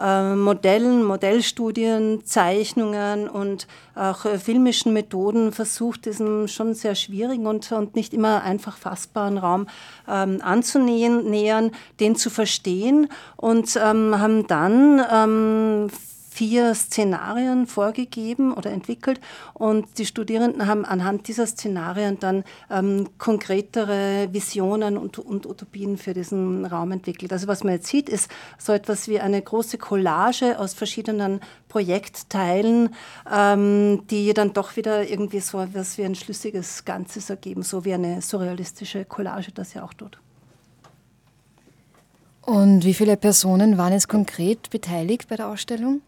äh, 0.00 0.34
Modellen, 0.34 1.02
Modellstudien, 1.02 2.24
Zeichnungen 2.24 3.28
und 3.28 3.66
auch 3.94 4.24
äh, 4.24 4.38
filmischen 4.38 4.92
Methoden 4.92 5.52
versucht, 5.52 6.06
diesen 6.06 6.46
schon 6.46 6.74
sehr 6.74 6.94
schwierigen 6.94 7.46
und, 7.46 7.70
und 7.72 7.96
nicht 7.96 8.14
immer 8.14 8.42
einfach 8.42 8.76
fassbaren 8.76 9.38
Raum 9.38 9.66
ähm, 10.08 10.40
anzunähern, 10.42 11.72
den 11.98 12.16
zu 12.16 12.30
verstehen 12.30 13.08
und 13.36 13.76
ähm, 13.76 14.18
haben 14.18 14.46
dann 14.46 15.02
ähm, 15.12 15.90
vier 16.38 16.72
Szenarien 16.76 17.66
vorgegeben 17.66 18.52
oder 18.52 18.70
entwickelt 18.70 19.20
und 19.54 19.98
die 19.98 20.06
Studierenden 20.06 20.68
haben 20.68 20.84
anhand 20.84 21.26
dieser 21.26 21.48
Szenarien 21.48 22.20
dann 22.20 22.44
ähm, 22.70 23.08
konkretere 23.18 24.28
Visionen 24.30 24.96
und, 24.98 25.18
und 25.18 25.46
Utopien 25.46 25.98
für 25.98 26.14
diesen 26.14 26.64
Raum 26.64 26.92
entwickelt. 26.92 27.32
Also 27.32 27.48
was 27.48 27.64
man 27.64 27.72
jetzt 27.72 27.88
sieht, 27.88 28.08
ist 28.08 28.30
so 28.56 28.72
etwas 28.72 29.08
wie 29.08 29.18
eine 29.18 29.42
große 29.42 29.78
Collage 29.78 30.60
aus 30.60 30.74
verschiedenen 30.74 31.40
Projektteilen, 31.68 32.90
ähm, 33.28 34.04
die 34.08 34.32
dann 34.32 34.52
doch 34.52 34.76
wieder 34.76 35.10
irgendwie 35.10 35.40
so 35.40 35.58
etwas 35.58 35.98
wie 35.98 36.04
ein 36.04 36.14
schlüssiges 36.14 36.84
Ganzes 36.84 37.30
ergeben, 37.30 37.64
so 37.64 37.84
wie 37.84 37.94
eine 37.94 38.22
surrealistische 38.22 39.04
Collage 39.04 39.50
das 39.50 39.74
ja 39.74 39.82
auch 39.82 39.92
tut. 39.92 40.20
Und 42.42 42.84
wie 42.84 42.94
viele 42.94 43.16
Personen 43.16 43.76
waren 43.76 43.92
es 43.92 44.06
konkret 44.06 44.70
beteiligt 44.70 45.28
bei 45.28 45.34
der 45.34 45.48
Ausstellung? 45.48 46.00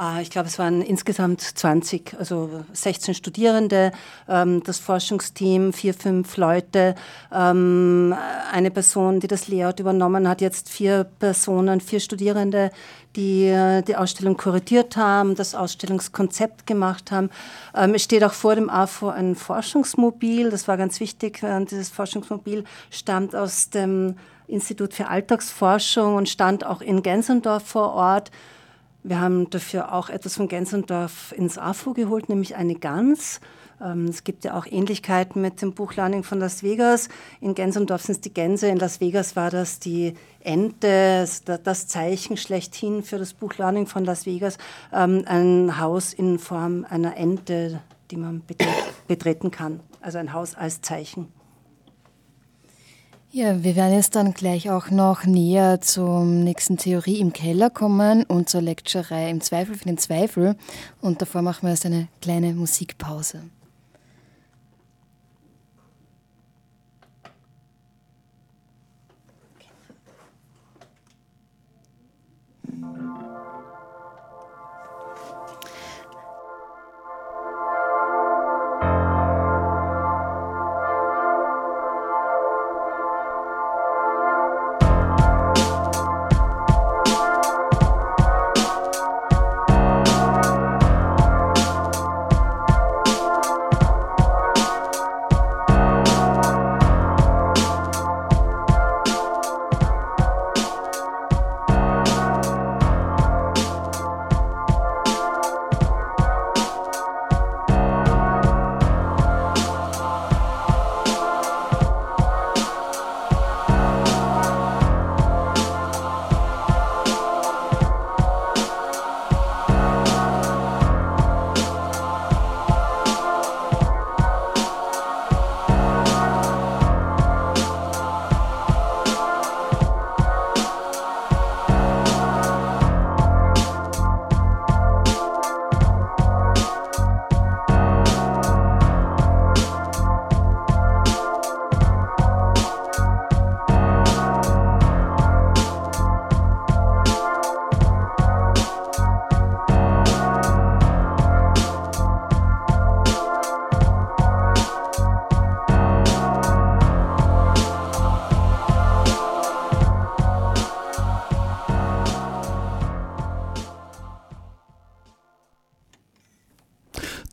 Ah, 0.00 0.20
ich 0.20 0.30
glaube, 0.30 0.46
es 0.46 0.60
waren 0.60 0.80
insgesamt 0.80 1.40
20, 1.40 2.14
also 2.20 2.64
16 2.72 3.14
Studierende, 3.14 3.90
ähm, 4.28 4.62
das 4.62 4.78
Forschungsteam, 4.78 5.72
vier, 5.72 5.92
fünf 5.92 6.36
Leute, 6.36 6.94
ähm, 7.34 8.14
eine 8.52 8.70
Person, 8.70 9.18
die 9.18 9.26
das 9.26 9.48
Layout 9.48 9.80
übernommen 9.80 10.28
hat, 10.28 10.40
jetzt 10.40 10.68
vier 10.68 11.02
Personen, 11.18 11.80
vier 11.80 11.98
Studierende, 11.98 12.70
die 13.16 13.46
äh, 13.46 13.82
die 13.82 13.96
Ausstellung 13.96 14.36
kuratiert 14.36 14.96
haben, 14.96 15.34
das 15.34 15.56
Ausstellungskonzept 15.56 16.64
gemacht 16.64 17.10
haben. 17.10 17.28
Ähm, 17.74 17.94
es 17.94 18.04
steht 18.04 18.22
auch 18.22 18.34
vor 18.34 18.54
dem 18.54 18.70
AFO 18.70 19.08
ein 19.08 19.34
Forschungsmobil, 19.34 20.50
das 20.50 20.68
war 20.68 20.76
ganz 20.76 21.00
wichtig. 21.00 21.42
Äh, 21.42 21.64
dieses 21.64 21.88
Forschungsmobil 21.88 22.62
stammt 22.90 23.34
aus 23.34 23.70
dem 23.70 24.14
Institut 24.46 24.94
für 24.94 25.08
Alltagsforschung 25.08 26.14
und 26.14 26.28
stand 26.28 26.64
auch 26.64 26.82
in 26.82 27.02
Gensendorf 27.02 27.64
vor 27.64 27.94
Ort. 27.94 28.30
Wir 29.08 29.22
haben 29.22 29.48
dafür 29.48 29.94
auch 29.94 30.10
etwas 30.10 30.36
von 30.36 30.48
Gensendorf 30.48 31.32
ins 31.34 31.56
AFO 31.56 31.94
geholt, 31.94 32.28
nämlich 32.28 32.56
eine 32.56 32.74
Gans. 32.74 33.40
Ähm, 33.82 34.04
es 34.04 34.22
gibt 34.22 34.44
ja 34.44 34.52
auch 34.52 34.66
Ähnlichkeiten 34.66 35.40
mit 35.40 35.62
dem 35.62 35.72
Buch 35.72 35.94
Learning 35.94 36.24
von 36.24 36.38
Las 36.38 36.62
Vegas. 36.62 37.08
In 37.40 37.54
Gensendorf 37.54 38.02
sind 38.02 38.16
es 38.16 38.20
die 38.20 38.34
Gänse, 38.34 38.68
in 38.68 38.78
Las 38.78 39.00
Vegas 39.00 39.34
war 39.34 39.50
das 39.50 39.78
die 39.78 40.12
Ente, 40.40 41.26
das 41.64 41.88
Zeichen 41.88 42.36
schlechthin 42.36 43.02
für 43.02 43.16
das 43.16 43.32
Buch 43.32 43.56
Learning 43.56 43.86
von 43.86 44.04
Las 44.04 44.26
Vegas. 44.26 44.58
Ähm, 44.92 45.24
ein 45.24 45.80
Haus 45.80 46.12
in 46.12 46.38
Form 46.38 46.84
einer 46.86 47.16
Ente, 47.16 47.80
die 48.10 48.18
man 48.18 48.42
betreten 49.06 49.50
kann. 49.50 49.80
Also 50.02 50.18
ein 50.18 50.34
Haus 50.34 50.54
als 50.54 50.82
Zeichen. 50.82 51.32
Ja, 53.30 53.62
wir 53.62 53.76
werden 53.76 53.92
jetzt 53.92 54.16
dann 54.16 54.32
gleich 54.32 54.70
auch 54.70 54.90
noch 54.90 55.24
näher 55.24 55.82
zum 55.82 56.44
nächsten 56.44 56.78
Theorie 56.78 57.20
im 57.20 57.34
Keller 57.34 57.68
kommen 57.68 58.24
und 58.24 58.48
zur 58.48 58.62
Lecturei 58.62 59.28
im 59.28 59.42
Zweifel 59.42 59.74
für 59.74 59.84
den 59.84 59.98
Zweifel. 59.98 60.56
Und 61.02 61.20
davor 61.20 61.42
machen 61.42 61.64
wir 61.64 61.70
jetzt 61.70 61.84
eine 61.84 62.08
kleine 62.22 62.54
Musikpause. 62.54 63.42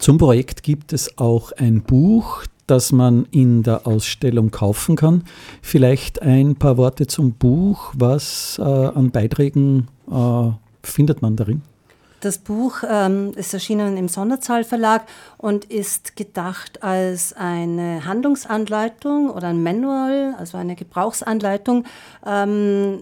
Zum 0.05 0.19
Projekt 0.19 0.61
gibt 0.61 0.93
es 0.93 1.17
auch 1.17 1.51
ein 1.53 1.81
Buch, 1.81 2.43
das 2.67 2.91
man 2.91 3.25
in 3.31 3.63
der 3.63 3.87
Ausstellung 3.87 4.51
kaufen 4.51 4.95
kann. 4.95 5.23
Vielleicht 5.63 6.21
ein 6.21 6.57
paar 6.57 6.77
Worte 6.77 7.07
zum 7.07 7.33
Buch. 7.33 7.91
Was 7.95 8.59
äh, 8.59 8.61
an 8.61 9.09
Beiträgen 9.09 9.87
äh, 10.07 10.51
findet 10.83 11.23
man 11.23 11.35
darin? 11.35 11.63
Das 12.19 12.37
Buch 12.37 12.83
ähm, 12.87 13.31
ist 13.35 13.51
erschienen 13.55 13.97
im 13.97 14.07
Sonderzahlverlag 14.07 15.07
und 15.39 15.65
ist 15.65 16.15
gedacht 16.15 16.83
als 16.83 17.33
eine 17.33 18.05
Handlungsanleitung 18.05 19.31
oder 19.31 19.47
ein 19.47 19.63
Manual, 19.63 20.35
also 20.37 20.59
eine 20.59 20.75
Gebrauchsanleitung 20.75 21.83
ähm, 22.23 22.99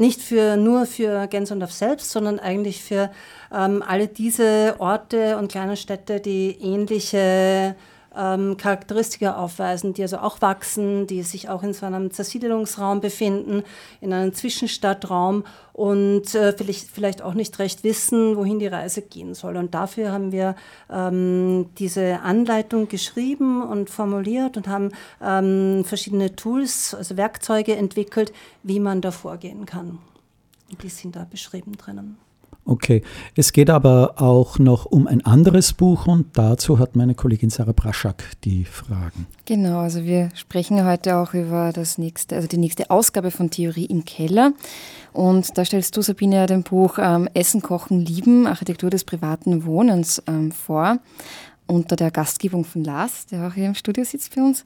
nicht 0.00 0.22
für, 0.22 0.56
nur 0.56 0.86
für 0.86 1.26
Gensondorf 1.26 1.72
selbst, 1.72 2.10
sondern 2.10 2.38
eigentlich 2.38 2.82
für 2.82 3.10
ähm, 3.52 3.82
alle 3.86 4.08
diese 4.08 4.76
Orte 4.78 5.36
und 5.38 5.50
kleine 5.50 5.76
Städte, 5.76 6.20
die 6.20 6.56
ähnliche 6.60 7.76
ähm, 8.16 8.56
Charakteristika 8.56 9.36
aufweisen, 9.36 9.94
die 9.94 10.02
also 10.02 10.18
auch 10.18 10.40
wachsen, 10.40 11.06
die 11.06 11.22
sich 11.22 11.48
auch 11.48 11.62
in 11.62 11.72
so 11.72 11.86
einem 11.86 12.10
Zersiedelungsraum 12.10 13.00
befinden, 13.00 13.62
in 14.00 14.12
einem 14.12 14.34
Zwischenstadtraum 14.34 15.44
und 15.72 16.34
äh, 16.34 16.52
vielleicht, 16.52 16.90
vielleicht 16.90 17.22
auch 17.22 17.34
nicht 17.34 17.58
recht 17.58 17.84
wissen, 17.84 18.36
wohin 18.36 18.58
die 18.58 18.66
Reise 18.66 19.02
gehen 19.02 19.34
soll. 19.34 19.56
Und 19.56 19.74
dafür 19.74 20.12
haben 20.12 20.32
wir 20.32 20.56
ähm, 20.90 21.70
diese 21.78 22.20
Anleitung 22.20 22.88
geschrieben 22.88 23.62
und 23.62 23.90
formuliert 23.90 24.56
und 24.56 24.68
haben 24.68 24.90
ähm, 25.22 25.84
verschiedene 25.84 26.34
Tools, 26.34 26.94
also 26.94 27.16
Werkzeuge 27.16 27.76
entwickelt, 27.76 28.32
wie 28.62 28.80
man 28.80 29.00
da 29.00 29.10
vorgehen 29.10 29.66
kann. 29.66 29.98
Und 30.70 30.82
die 30.82 30.88
sind 30.88 31.16
da 31.16 31.26
beschrieben 31.28 31.76
drinnen. 31.76 32.18
Okay, 32.64 33.02
es 33.34 33.52
geht 33.52 33.70
aber 33.70 34.14
auch 34.20 34.58
noch 34.58 34.84
um 34.84 35.06
ein 35.06 35.24
anderes 35.24 35.72
Buch 35.72 36.06
und 36.06 36.26
dazu 36.36 36.78
hat 36.78 36.94
meine 36.94 37.14
Kollegin 37.14 37.50
Sarah 37.50 37.72
Braschak 37.72 38.22
die 38.44 38.64
Fragen. 38.64 39.26
Genau, 39.46 39.78
also 39.78 40.04
wir 40.04 40.28
sprechen 40.34 40.84
heute 40.84 41.16
auch 41.16 41.34
über 41.34 41.72
das 41.72 41.98
nächste, 41.98 42.36
also 42.36 42.46
die 42.46 42.58
nächste 42.58 42.90
Ausgabe 42.90 43.30
von 43.30 43.50
Theorie 43.50 43.86
im 43.86 44.04
Keller. 44.04 44.52
Und 45.12 45.58
da 45.58 45.64
stellst 45.64 45.96
du, 45.96 46.02
Sabine, 46.02 46.36
ja 46.36 46.46
den 46.46 46.62
Buch 46.62 46.98
ähm, 47.00 47.28
Essen, 47.34 47.62
Kochen, 47.62 48.00
Lieben, 48.00 48.46
Architektur 48.46 48.90
des 48.90 49.04
privaten 49.04 49.64
Wohnens 49.64 50.22
ähm, 50.28 50.52
vor 50.52 50.98
unter 51.70 51.96
der 51.96 52.10
Gastgebung 52.10 52.64
von 52.64 52.84
Lars, 52.84 53.26
der 53.26 53.46
auch 53.46 53.54
hier 53.54 53.66
im 53.66 53.74
Studio 53.74 54.04
sitzt 54.04 54.34
bei 54.34 54.42
uns. 54.42 54.64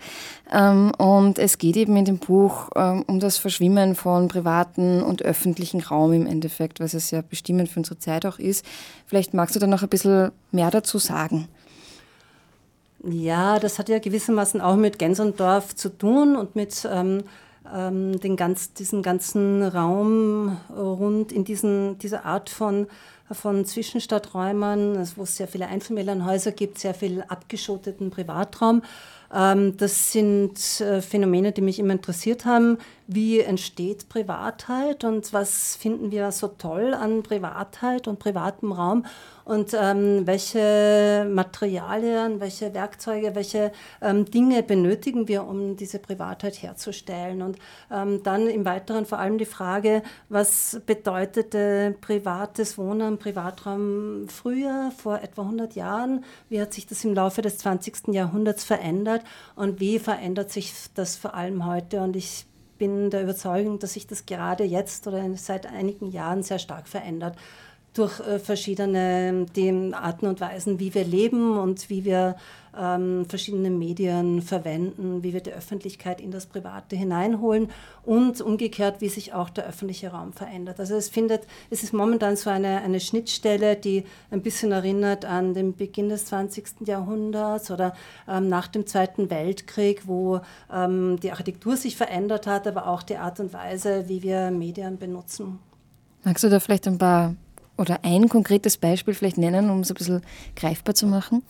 Ähm, 0.52 0.92
und 0.98 1.38
es 1.38 1.58
geht 1.58 1.76
eben 1.76 1.96
in 1.96 2.04
dem 2.04 2.18
Buch 2.18 2.70
ähm, 2.74 3.04
um 3.06 3.20
das 3.20 3.36
Verschwimmen 3.36 3.94
von 3.94 4.28
privaten 4.28 5.02
und 5.02 5.22
öffentlichen 5.22 5.80
Raum 5.80 6.12
im 6.12 6.26
Endeffekt, 6.26 6.80
was 6.80 6.94
es 6.94 7.10
ja 7.10 7.22
bestimmend 7.22 7.68
für 7.68 7.80
unsere 7.80 7.98
Zeit 7.98 8.26
auch 8.26 8.38
ist. 8.38 8.64
Vielleicht 9.06 9.34
magst 9.34 9.54
du 9.54 9.60
da 9.60 9.66
noch 9.66 9.82
ein 9.82 9.88
bisschen 9.88 10.32
mehr 10.50 10.70
dazu 10.70 10.98
sagen. 10.98 11.48
Ja, 13.06 13.58
das 13.58 13.78
hat 13.78 13.90
ja 13.90 13.98
gewissermaßen 13.98 14.62
auch 14.62 14.76
mit 14.76 14.98
Gensendorf 14.98 15.74
zu 15.74 15.90
tun 15.90 16.36
und 16.36 16.56
mit 16.56 16.88
ähm, 16.90 17.22
ähm, 17.72 18.18
den 18.20 18.36
ganz, 18.36 18.72
diesem 18.72 19.02
ganzen 19.02 19.62
Raum 19.62 20.56
rund 20.74 21.32
in 21.32 21.44
diesen, 21.44 21.98
dieser 21.98 22.24
Art 22.24 22.50
von 22.50 22.86
von 23.32 23.64
Zwischenstadträumen, 23.64 24.98
wo 25.16 25.22
es 25.22 25.36
sehr 25.36 25.48
viele 25.48 25.66
Einfamilienhäuser 25.66 26.52
gibt, 26.52 26.78
sehr 26.78 26.92
viel 26.92 27.24
abgeschotteten 27.26 28.10
Privatraum. 28.10 28.82
Ähm, 29.32 29.76
das 29.76 30.12
sind 30.12 30.80
äh, 30.80 31.00
Phänomene, 31.00 31.52
die 31.52 31.62
mich 31.62 31.78
immer 31.78 31.94
interessiert 31.94 32.44
haben. 32.44 32.78
Wie 33.06 33.40
entsteht 33.40 34.08
Privatheit 34.08 35.04
und 35.04 35.32
was 35.32 35.76
finden 35.76 36.10
wir 36.10 36.30
so 36.32 36.48
toll 36.48 36.94
an 36.94 37.22
Privatheit 37.22 38.08
und 38.08 38.18
privatem 38.18 38.72
Raum? 38.72 39.06
Und 39.44 39.74
ähm, 39.78 40.26
welche 40.26 41.26
Materialien, 41.30 42.40
welche 42.40 42.72
Werkzeuge, 42.72 43.34
welche 43.34 43.72
ähm, 44.00 44.24
Dinge 44.24 44.62
benötigen 44.62 45.28
wir, 45.28 45.44
um 45.44 45.76
diese 45.76 45.98
Privatheit 45.98 46.62
herzustellen. 46.62 47.42
Und 47.42 47.58
ähm, 47.90 48.22
dann 48.22 48.46
im 48.48 48.64
Weiteren 48.64 49.04
vor 49.06 49.18
allem 49.18 49.38
die 49.38 49.44
Frage, 49.44 50.02
was 50.28 50.80
bedeutete 50.86 51.94
privates 52.00 52.78
Wohnen, 52.78 53.18
Privatraum 53.18 54.28
früher, 54.28 54.90
vor 54.96 55.20
etwa 55.20 55.42
100 55.42 55.74
Jahren? 55.74 56.24
Wie 56.48 56.60
hat 56.60 56.72
sich 56.72 56.86
das 56.86 57.04
im 57.04 57.14
Laufe 57.14 57.42
des 57.42 57.58
20. 57.58 58.08
Jahrhunderts 58.14 58.64
verändert 58.64 59.22
und 59.56 59.78
wie 59.80 59.98
verändert 59.98 60.50
sich 60.50 60.72
das 60.94 61.16
vor 61.16 61.34
allem 61.34 61.66
heute? 61.66 62.00
Und 62.00 62.16
ich 62.16 62.46
bin 62.78 63.10
der 63.10 63.22
Überzeugung, 63.22 63.78
dass 63.78 63.92
sich 63.92 64.06
das 64.06 64.26
gerade 64.26 64.64
jetzt 64.64 65.06
oder 65.06 65.22
seit 65.36 65.66
einigen 65.66 66.10
Jahren 66.10 66.42
sehr 66.42 66.58
stark 66.58 66.88
verändert 66.88 67.36
durch 67.94 68.20
äh, 68.20 68.38
verschiedene 68.38 69.46
die 69.54 69.92
Arten 69.94 70.26
und 70.26 70.40
Weisen, 70.40 70.78
wie 70.80 70.92
wir 70.94 71.04
leben 71.04 71.56
und 71.56 71.88
wie 71.88 72.04
wir 72.04 72.36
ähm, 72.78 73.24
verschiedene 73.26 73.70
Medien 73.70 74.42
verwenden, 74.42 75.22
wie 75.22 75.32
wir 75.32 75.40
die 75.40 75.52
Öffentlichkeit 75.52 76.20
in 76.20 76.30
das 76.30 76.46
Private 76.46 76.96
hineinholen 76.96 77.70
und 78.04 78.40
umgekehrt, 78.40 79.00
wie 79.00 79.08
sich 79.08 79.32
auch 79.32 79.48
der 79.48 79.66
öffentliche 79.66 80.10
Raum 80.10 80.32
verändert. 80.32 80.80
Also 80.80 80.96
es 80.96 81.08
findet, 81.08 81.46
es 81.70 81.82
ist 81.82 81.92
momentan 81.92 82.36
so 82.36 82.50
eine, 82.50 82.82
eine 82.82 83.00
Schnittstelle, 83.00 83.76
die 83.76 84.04
ein 84.30 84.42
bisschen 84.42 84.72
erinnert 84.72 85.24
an 85.24 85.54
den 85.54 85.76
Beginn 85.76 86.08
des 86.08 86.26
20. 86.26 86.86
Jahrhunderts 86.86 87.70
oder 87.70 87.94
ähm, 88.28 88.48
nach 88.48 88.66
dem 88.66 88.86
Zweiten 88.86 89.30
Weltkrieg, 89.30 90.06
wo 90.06 90.40
ähm, 90.72 91.18
die 91.20 91.30
Architektur 91.30 91.76
sich 91.76 91.96
verändert 91.96 92.46
hat, 92.46 92.66
aber 92.66 92.88
auch 92.88 93.02
die 93.02 93.16
Art 93.16 93.40
und 93.40 93.52
Weise, 93.52 94.08
wie 94.08 94.22
wir 94.22 94.50
Medien 94.50 94.98
benutzen. 94.98 95.60
Magst 96.24 96.42
du 96.42 96.48
da 96.48 96.58
vielleicht 96.58 96.88
ein 96.88 96.98
paar 96.98 97.34
oder 97.76 98.00
ein 98.02 98.28
konkretes 98.28 98.76
Beispiel 98.76 99.14
vielleicht 99.14 99.38
nennen, 99.38 99.70
um 99.70 99.80
es 99.80 99.90
ein 99.90 99.94
bisschen 99.94 100.22
greifbar 100.56 100.94
zu 100.94 101.06
machen? 101.06 101.42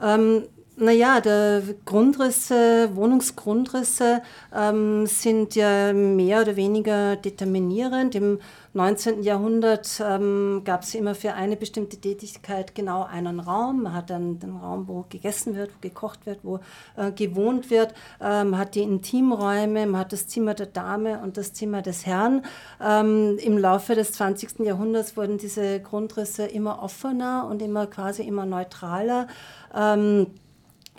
Ähm, 0.00 0.44
naja, 0.80 1.20
der 1.20 1.62
Grundrisse, 1.84 2.90
Wohnungsgrundrisse 2.94 4.22
ähm, 4.54 5.06
sind 5.06 5.54
ja 5.54 5.92
mehr 5.92 6.42
oder 6.42 6.56
weniger 6.56 7.16
determinierend. 7.16 8.14
Im 8.14 8.38
19. 8.72 9.22
Jahrhundert 9.22 10.00
ähm, 10.04 10.62
gab 10.64 10.82
es 10.82 10.94
immer 10.94 11.14
für 11.14 11.34
eine 11.34 11.56
bestimmte 11.56 11.96
Tätigkeit 11.96 12.74
genau 12.74 13.02
einen 13.02 13.40
Raum. 13.40 13.82
Man 13.82 13.94
hat 13.94 14.10
dann 14.10 14.38
den 14.38 14.56
Raum, 14.56 14.88
wo 14.88 15.04
gegessen 15.08 15.54
wird, 15.54 15.70
wo 15.70 15.80
gekocht 15.80 16.24
wird, 16.24 16.38
wo 16.44 16.60
äh, 16.96 17.12
gewohnt 17.12 17.70
wird. 17.70 17.94
Ähm, 18.20 18.50
man 18.50 18.60
hat 18.60 18.74
die 18.74 18.82
Intimräume, 18.82 19.86
man 19.86 20.00
hat 20.00 20.12
das 20.12 20.28
Zimmer 20.28 20.54
der 20.54 20.66
Dame 20.66 21.20
und 21.20 21.36
das 21.36 21.52
Zimmer 21.52 21.82
des 21.82 22.06
Herrn. 22.06 22.42
Ähm, 22.80 23.38
Im 23.38 23.58
Laufe 23.58 23.94
des 23.94 24.12
20. 24.12 24.60
Jahrhunderts 24.60 25.16
wurden 25.16 25.36
diese 25.36 25.80
Grundrisse 25.80 26.46
immer 26.46 26.82
offener 26.82 27.48
und 27.50 27.60
immer 27.60 27.86
quasi 27.86 28.22
immer 28.22 28.46
neutraler. 28.46 29.26
Ähm, 29.74 30.28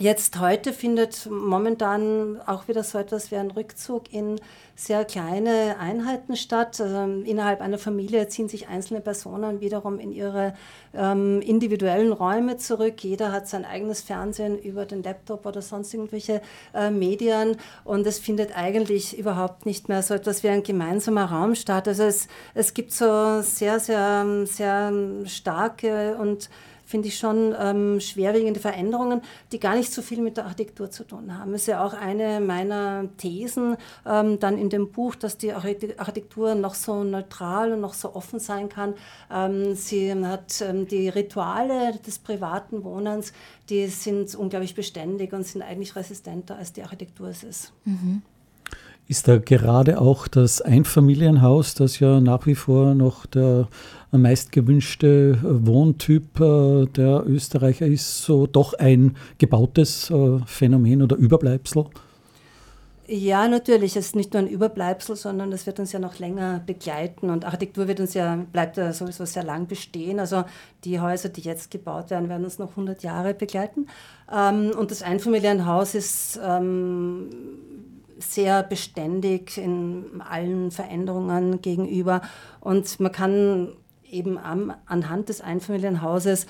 Jetzt 0.01 0.39
heute 0.39 0.73
findet 0.73 1.29
momentan 1.29 2.41
auch 2.47 2.67
wieder 2.67 2.83
so 2.83 2.97
etwas 2.97 3.29
wie 3.29 3.35
ein 3.35 3.51
Rückzug 3.51 4.11
in 4.11 4.41
sehr 4.73 5.05
kleine 5.05 5.77
Einheiten 5.77 6.35
statt. 6.35 6.81
Also 6.81 7.03
innerhalb 7.23 7.61
einer 7.61 7.77
Familie 7.77 8.27
ziehen 8.27 8.49
sich 8.49 8.67
einzelne 8.67 8.99
Personen 8.99 9.61
wiederum 9.61 9.99
in 9.99 10.11
ihre 10.11 10.55
ähm, 10.95 11.39
individuellen 11.41 12.13
Räume 12.13 12.57
zurück. 12.57 13.03
Jeder 13.03 13.31
hat 13.31 13.47
sein 13.47 13.63
eigenes 13.63 14.01
Fernsehen 14.01 14.57
über 14.57 14.87
den 14.87 15.03
Laptop 15.03 15.45
oder 15.45 15.61
sonst 15.61 15.93
irgendwelche 15.93 16.41
äh, 16.73 16.89
Medien 16.89 17.57
und 17.83 18.07
es 18.07 18.17
findet 18.17 18.57
eigentlich 18.57 19.19
überhaupt 19.19 19.67
nicht 19.67 19.87
mehr 19.87 20.01
so 20.01 20.15
etwas 20.15 20.41
wie 20.41 20.49
ein 20.49 20.63
gemeinsamer 20.63 21.25
Raum 21.25 21.53
statt. 21.53 21.87
Also 21.87 22.05
es, 22.05 22.27
es 22.55 22.73
gibt 22.73 22.91
so 22.91 23.43
sehr, 23.43 23.79
sehr, 23.79 24.25
sehr 24.47 24.91
starke 25.27 26.17
und 26.19 26.49
finde 26.91 27.07
ich 27.07 27.17
schon 27.17 27.55
ähm, 27.57 27.99
schwerwiegende 27.99 28.59
Veränderungen, 28.59 29.21
die 29.51 29.59
gar 29.59 29.75
nicht 29.75 29.91
so 29.91 30.01
viel 30.01 30.21
mit 30.21 30.37
der 30.37 30.45
Architektur 30.45 30.91
zu 30.91 31.05
tun 31.05 31.37
haben. 31.37 31.53
Das 31.53 31.61
ist 31.61 31.67
ja 31.67 31.83
auch 31.83 31.93
eine 31.93 32.39
meiner 32.41 33.05
Thesen 33.17 33.77
ähm, 34.05 34.39
dann 34.39 34.57
in 34.57 34.69
dem 34.69 34.91
Buch, 34.91 35.15
dass 35.15 35.37
die 35.37 35.53
Architektur 35.53 36.53
noch 36.53 36.75
so 36.75 37.03
neutral 37.03 37.73
und 37.73 37.81
noch 37.81 37.93
so 37.93 38.13
offen 38.13 38.39
sein 38.39 38.69
kann. 38.69 38.93
Ähm, 39.31 39.73
sie 39.75 40.13
hat 40.13 40.61
ähm, 40.61 40.87
die 40.87 41.09
Rituale 41.09 41.97
des 42.05 42.19
privaten 42.19 42.83
Wohnens, 42.83 43.33
die 43.69 43.87
sind 43.87 44.35
unglaublich 44.35 44.75
beständig 44.75 45.33
und 45.33 45.47
sind 45.47 45.61
eigentlich 45.61 45.95
resistenter, 45.95 46.57
als 46.57 46.73
die 46.73 46.83
Architektur 46.83 47.29
es 47.29 47.43
ist. 47.43 47.73
Mhm. 47.85 48.21
Ist 49.11 49.27
da 49.27 49.39
gerade 49.39 49.99
auch 49.99 50.29
das 50.29 50.61
Einfamilienhaus, 50.61 51.75
das 51.75 51.99
ja 51.99 52.21
nach 52.21 52.45
wie 52.45 52.55
vor 52.55 52.95
noch 52.95 53.25
der 53.25 53.67
meistgewünschte 54.11 55.37
Wohntyp 55.43 56.39
äh, 56.39 56.85
der 56.85 57.21
Österreicher 57.27 57.87
ist, 57.87 58.21
so 58.21 58.47
doch 58.47 58.73
ein 58.73 59.17
gebautes 59.37 60.09
äh, 60.11 60.39
Phänomen 60.45 61.01
oder 61.01 61.17
Überbleibsel? 61.17 61.87
Ja, 63.05 63.49
natürlich. 63.49 63.97
Es 63.97 64.05
ist 64.05 64.15
nicht 64.15 64.31
nur 64.31 64.43
ein 64.43 64.47
Überbleibsel, 64.47 65.17
sondern 65.17 65.51
es 65.51 65.67
wird 65.67 65.81
uns 65.81 65.91
ja 65.91 65.99
noch 65.99 66.17
länger 66.19 66.61
begleiten. 66.65 67.29
Und 67.29 67.43
Architektur 67.43 67.89
wird 67.89 67.99
uns 67.99 68.13
ja, 68.13 68.37
bleibt 68.53 68.77
ja 68.77 68.93
sowieso 68.93 69.25
sehr 69.25 69.43
lang 69.43 69.67
bestehen. 69.67 70.21
Also 70.21 70.45
die 70.85 71.01
Häuser, 71.01 71.27
die 71.27 71.41
jetzt 71.41 71.69
gebaut 71.69 72.11
werden, 72.11 72.29
werden 72.29 72.45
uns 72.45 72.59
noch 72.59 72.69
100 72.69 73.03
Jahre 73.03 73.33
begleiten. 73.33 73.87
Ähm, 74.33 74.71
und 74.79 74.89
das 74.89 75.01
Einfamilienhaus 75.01 75.95
ist 75.95 76.39
ähm, 76.41 77.27
sehr 78.21 78.63
beständig 78.63 79.57
in 79.57 80.21
allen 80.21 80.71
Veränderungen 80.71 81.61
gegenüber. 81.61 82.21
Und 82.59 82.99
man 82.99 83.11
kann 83.11 83.69
eben 84.09 84.37
am, 84.37 84.73
anhand 84.85 85.29
des 85.29 85.41
Einfamilienhauses 85.41 86.47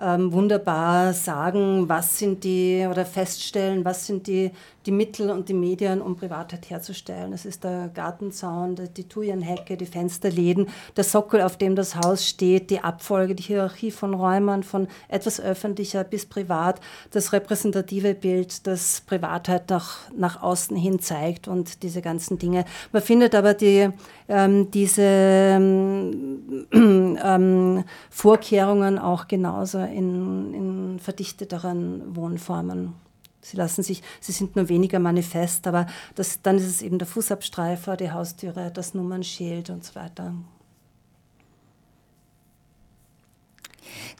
ähm, 0.00 0.32
wunderbar 0.32 1.12
sagen, 1.12 1.88
was 1.88 2.18
sind 2.18 2.44
die 2.44 2.86
oder 2.90 3.04
feststellen, 3.06 3.84
was 3.84 4.06
sind 4.06 4.26
die 4.26 4.50
die 4.86 4.92
Mittel 4.92 5.30
und 5.30 5.48
die 5.48 5.54
Medien, 5.54 6.02
um 6.02 6.16
Privatheit 6.16 6.68
herzustellen. 6.68 7.32
Es 7.32 7.44
ist 7.46 7.64
der 7.64 7.88
Gartenzaun, 7.88 8.76
die 8.96 9.08
Thujenhecke, 9.08 9.76
die 9.76 9.86
Fensterläden, 9.86 10.68
der 10.96 11.04
Sockel, 11.04 11.40
auf 11.40 11.56
dem 11.56 11.74
das 11.74 11.96
Haus 11.96 12.28
steht, 12.28 12.70
die 12.70 12.80
Abfolge, 12.80 13.34
die 13.34 13.42
Hierarchie 13.42 13.90
von 13.90 14.14
Räumern, 14.14 14.62
von 14.62 14.88
etwas 15.08 15.40
öffentlicher 15.40 16.04
bis 16.04 16.26
privat, 16.26 16.80
das 17.10 17.32
repräsentative 17.32 18.14
Bild, 18.14 18.66
das 18.66 19.02
Privatheit 19.06 19.70
nach, 19.70 20.10
nach 20.16 20.42
außen 20.42 20.76
hin 20.76 21.00
zeigt 21.00 21.48
und 21.48 21.82
diese 21.82 22.02
ganzen 22.02 22.38
Dinge. 22.38 22.64
Man 22.92 23.02
findet 23.02 23.34
aber 23.34 23.54
die, 23.54 23.88
ähm, 24.28 24.70
diese 24.70 25.02
ähm, 25.02 26.66
ähm, 26.72 27.84
Vorkehrungen 28.10 28.98
auch 28.98 29.28
genauso 29.28 29.78
in, 29.78 30.54
in 30.54 30.98
verdichteteren 30.98 32.14
Wohnformen. 32.14 33.03
Sie 33.44 33.58
lassen 33.58 33.82
sich, 33.82 34.02
sie 34.20 34.32
sind 34.32 34.56
nur 34.56 34.68
weniger 34.70 34.98
manifest, 34.98 35.66
aber 35.66 35.86
das, 36.14 36.40
dann 36.42 36.56
ist 36.56 36.66
es 36.66 36.80
eben 36.80 36.98
der 36.98 37.06
Fußabstreifer, 37.06 37.96
die 37.96 38.10
Haustüre, 38.10 38.70
das 38.72 38.94
Nummernschild 38.94 39.68
und 39.68 39.84
so 39.84 39.94
weiter. 39.94 40.34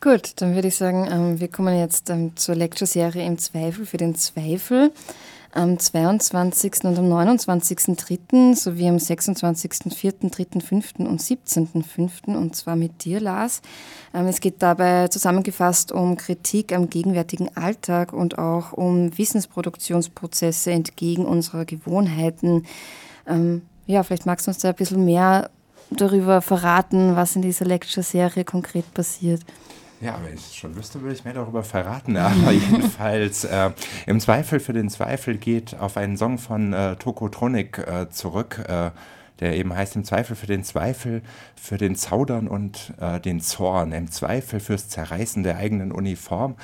Gut, 0.01 0.33
dann 0.43 0.55
würde 0.55 0.69
ich 0.69 0.77
sagen, 0.77 1.09
ähm, 1.11 1.41
wir 1.41 1.49
kommen 1.49 1.79
jetzt 1.79 2.11
ähm, 2.11 2.37
zur 2.37 2.55
Lecture-Serie 2.55 3.25
im 3.25 3.39
Zweifel 3.39 3.87
für 3.87 3.97
den 3.97 4.15
Zweifel 4.15 4.93
am 5.55 5.79
22. 5.79 6.85
und 6.85 6.99
am 6.99 7.13
29.3. 7.13 8.57
sowie 8.57 8.89
am 8.89 8.97
26.4., 8.97 10.31
3.5. 10.31 11.07
und 11.07 11.21
17.5. 11.21 12.37
und 12.37 12.57
zwar 12.57 12.75
mit 12.75 13.05
dir, 13.05 13.21
Lars. 13.21 13.63
Ähm, 14.13 14.27
es 14.27 14.41
geht 14.41 14.63
dabei 14.63 15.09
zusammengefasst 15.09 15.93
um 15.93 16.17
Kritik 16.17 16.73
am 16.73 16.91
gegenwärtigen 16.91 17.57
Alltag 17.57 18.13
und 18.13 18.39
auch 18.39 18.73
um 18.73 19.17
Wissensproduktionsprozesse 19.17 20.73
entgegen 20.73 21.25
unserer 21.25 21.65
Gewohnheiten. 21.65 22.67
Ähm, 23.27 23.63
ja, 23.87 24.03
vielleicht 24.03 24.27
magst 24.27 24.47
du 24.47 24.51
uns 24.51 24.59
da 24.59 24.71
ein 24.71 24.75
bisschen 24.75 25.05
mehr 25.05 25.51
darüber 25.91 26.43
verraten, 26.43 27.15
was 27.15 27.37
in 27.37 27.43
dieser 27.43 27.65
Lecture-Serie 27.65 28.45
konkret 28.45 28.93
passiert. 28.93 29.43
Ja, 30.05 30.21
wenn 30.23 30.35
ich 30.35 30.55
schon 30.55 30.77
wüsste, 30.77 31.01
würde 31.01 31.15
ich 31.15 31.25
mehr 31.25 31.33
darüber 31.33 31.63
verraten. 31.63 32.17
Aber 32.19 32.53
jedenfalls, 32.53 33.45
äh, 33.45 33.71
im 34.07 34.21
Zweifel 34.21 34.61
für 34.61 34.75
den 34.75 34.91
Zweifel 34.91 35.39
geht 35.39 35.79
auf 35.81 35.97
einen 35.97 36.19
Song 36.19 36.37
von 36.37 36.75
äh, 36.75 36.97
Tokotronic 36.97 37.79
äh, 37.79 38.11
zurück. 38.11 38.63
Äh, 38.69 38.91
der 39.41 39.57
eben 39.57 39.75
heißt 39.75 39.97
im 39.97 40.05
Zweifel 40.05 40.37
für 40.37 40.47
den 40.47 40.63
Zweifel, 40.63 41.23
für 41.55 41.77
den 41.77 41.97
Zaudern 41.97 42.47
und 42.47 42.95
äh, 43.01 43.21
den 43.21 43.41
Zorn, 43.41 43.93
im 43.93 44.11
Zweifel 44.11 44.61
fürs 44.61 44.89
Zerreißen 44.89 45.43
der 45.43 45.57
eigenen 45.57 45.93
Uniform. 45.93 46.57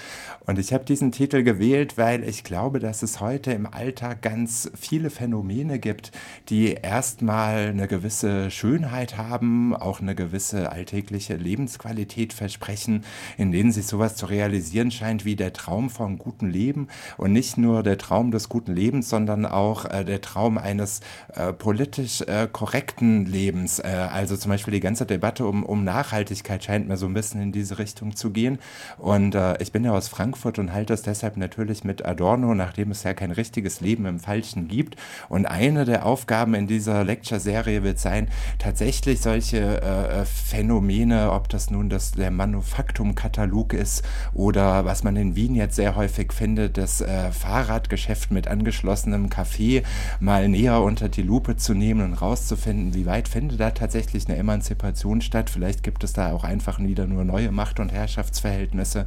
Und 0.46 0.58
ich 0.58 0.72
habe 0.72 0.84
diesen 0.84 1.12
Titel 1.12 1.42
gewählt, 1.42 1.98
weil 1.98 2.22
ich 2.22 2.44
glaube, 2.44 2.78
dass 2.78 3.02
es 3.02 3.20
heute 3.20 3.52
im 3.52 3.66
Alltag 3.66 4.22
ganz 4.22 4.70
viele 4.78 5.10
Phänomene 5.10 5.78
gibt, 5.78 6.12
die 6.48 6.74
erstmal 6.74 7.68
eine 7.68 7.88
gewisse 7.88 8.50
Schönheit 8.50 9.16
haben, 9.16 9.74
auch 9.74 10.00
eine 10.00 10.14
gewisse 10.14 10.70
alltägliche 10.70 11.36
Lebensqualität 11.36 12.32
versprechen, 12.32 13.04
in 13.36 13.52
denen 13.52 13.72
sich 13.72 13.86
sowas 13.86 14.16
zu 14.16 14.26
realisieren 14.26 14.90
scheint 14.90 15.24
wie 15.24 15.36
der 15.36 15.52
Traum 15.52 15.90
vom 15.90 16.18
guten 16.18 16.50
Leben 16.50 16.88
und 17.16 17.32
nicht 17.32 17.56
nur 17.56 17.82
der 17.82 17.98
Traum 17.98 18.30
des 18.30 18.48
guten 18.48 18.74
Lebens, 18.74 19.08
sondern 19.08 19.46
auch 19.46 19.84
äh, 19.86 20.04
der 20.04 20.20
Traum 20.20 20.58
eines 20.58 21.00
äh, 21.34 21.52
politisch 21.52 22.20
äh, 22.22 22.48
korrekten 22.60 23.24
Lebens. 23.24 23.78
Äh, 23.78 23.86
also 23.86 24.36
zum 24.36 24.50
Beispiel 24.50 24.74
die 24.74 24.80
ganze 24.80 25.06
Debatte 25.06 25.46
um, 25.46 25.64
um 25.64 25.82
Nachhaltigkeit 25.82 26.62
scheint 26.62 26.88
mir 26.88 26.98
so 26.98 27.06
ein 27.06 27.14
bisschen 27.14 27.40
in 27.40 27.52
diese 27.52 27.78
Richtung 27.78 28.14
zu 28.14 28.32
gehen. 28.32 28.58
Und 28.98 29.34
äh, 29.34 29.56
ich 29.62 29.72
bin 29.72 29.82
ja 29.82 29.92
aus 29.92 30.08
Frankfurt 30.08 30.58
und 30.58 30.70
halte 30.70 30.92
das 30.92 31.00
deshalb 31.00 31.38
natürlich 31.38 31.84
mit 31.84 32.04
Adorno, 32.04 32.54
nachdem 32.54 32.90
es 32.90 33.02
ja 33.02 33.14
kein 33.14 33.30
richtiges 33.30 33.80
Leben 33.80 34.04
im 34.04 34.20
Falschen 34.20 34.68
gibt. 34.68 34.96
Und 35.30 35.46
eine 35.46 35.86
der 35.86 36.04
Aufgaben 36.04 36.52
in 36.52 36.66
dieser 36.66 37.02
Lecture-Serie 37.02 37.82
wird 37.82 37.98
sein, 37.98 38.28
tatsächlich 38.58 39.22
solche 39.22 39.80
äh, 39.80 40.26
Phänomene, 40.26 41.32
ob 41.32 41.48
das 41.48 41.70
nun 41.70 41.88
das, 41.88 42.12
der 42.12 42.30
Manufaktum-Katalog 42.30 43.72
ist 43.72 44.04
oder 44.34 44.84
was 44.84 45.02
man 45.02 45.16
in 45.16 45.34
Wien 45.34 45.54
jetzt 45.54 45.76
sehr 45.76 45.96
häufig 45.96 46.34
findet, 46.34 46.76
das 46.76 47.00
äh, 47.00 47.32
Fahrradgeschäft 47.32 48.30
mit 48.30 48.48
angeschlossenem 48.48 49.28
Café 49.28 49.82
mal 50.18 50.46
näher 50.46 50.82
unter 50.82 51.08
die 51.08 51.22
Lupe 51.22 51.56
zu 51.56 51.72
nehmen 51.72 52.02
und 52.02 52.14
rauszufinden, 52.14 52.49
wie 52.56 53.06
weit 53.06 53.28
findet 53.28 53.60
da 53.60 53.70
tatsächlich 53.70 54.28
eine 54.28 54.36
Emanzipation 54.36 55.20
statt. 55.20 55.50
Vielleicht 55.50 55.82
gibt 55.82 56.04
es 56.04 56.12
da 56.12 56.32
auch 56.32 56.44
einfach 56.44 56.78
wieder 56.78 57.06
nur 57.06 57.24
neue 57.24 57.50
Macht- 57.52 57.80
und 57.80 57.92
Herrschaftsverhältnisse. 57.92 59.06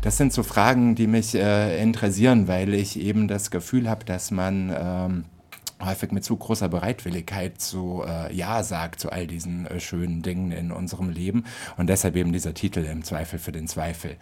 Das 0.00 0.16
sind 0.16 0.32
so 0.32 0.42
Fragen, 0.42 0.94
die 0.94 1.06
mich 1.06 1.34
äh, 1.34 1.82
interessieren, 1.82 2.48
weil 2.48 2.74
ich 2.74 2.98
eben 2.98 3.28
das 3.28 3.50
Gefühl 3.50 3.88
habe, 3.88 4.04
dass 4.04 4.30
man 4.30 4.72
ähm, 4.76 5.24
häufig 5.80 6.12
mit 6.12 6.24
zu 6.24 6.36
großer 6.36 6.68
Bereitwilligkeit 6.68 7.60
zu 7.60 8.02
äh, 8.06 8.34
Ja 8.34 8.62
sagt 8.62 9.00
zu 9.00 9.10
all 9.10 9.26
diesen 9.26 9.66
äh, 9.66 9.80
schönen 9.80 10.22
Dingen 10.22 10.52
in 10.52 10.72
unserem 10.72 11.10
Leben. 11.10 11.44
Und 11.76 11.88
deshalb 11.88 12.16
eben 12.16 12.32
dieser 12.32 12.54
Titel 12.54 12.80
im 12.80 13.04
Zweifel 13.04 13.38
für 13.38 13.52
den 13.52 13.68
Zweifel. 13.68 14.16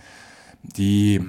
Die 0.63 1.21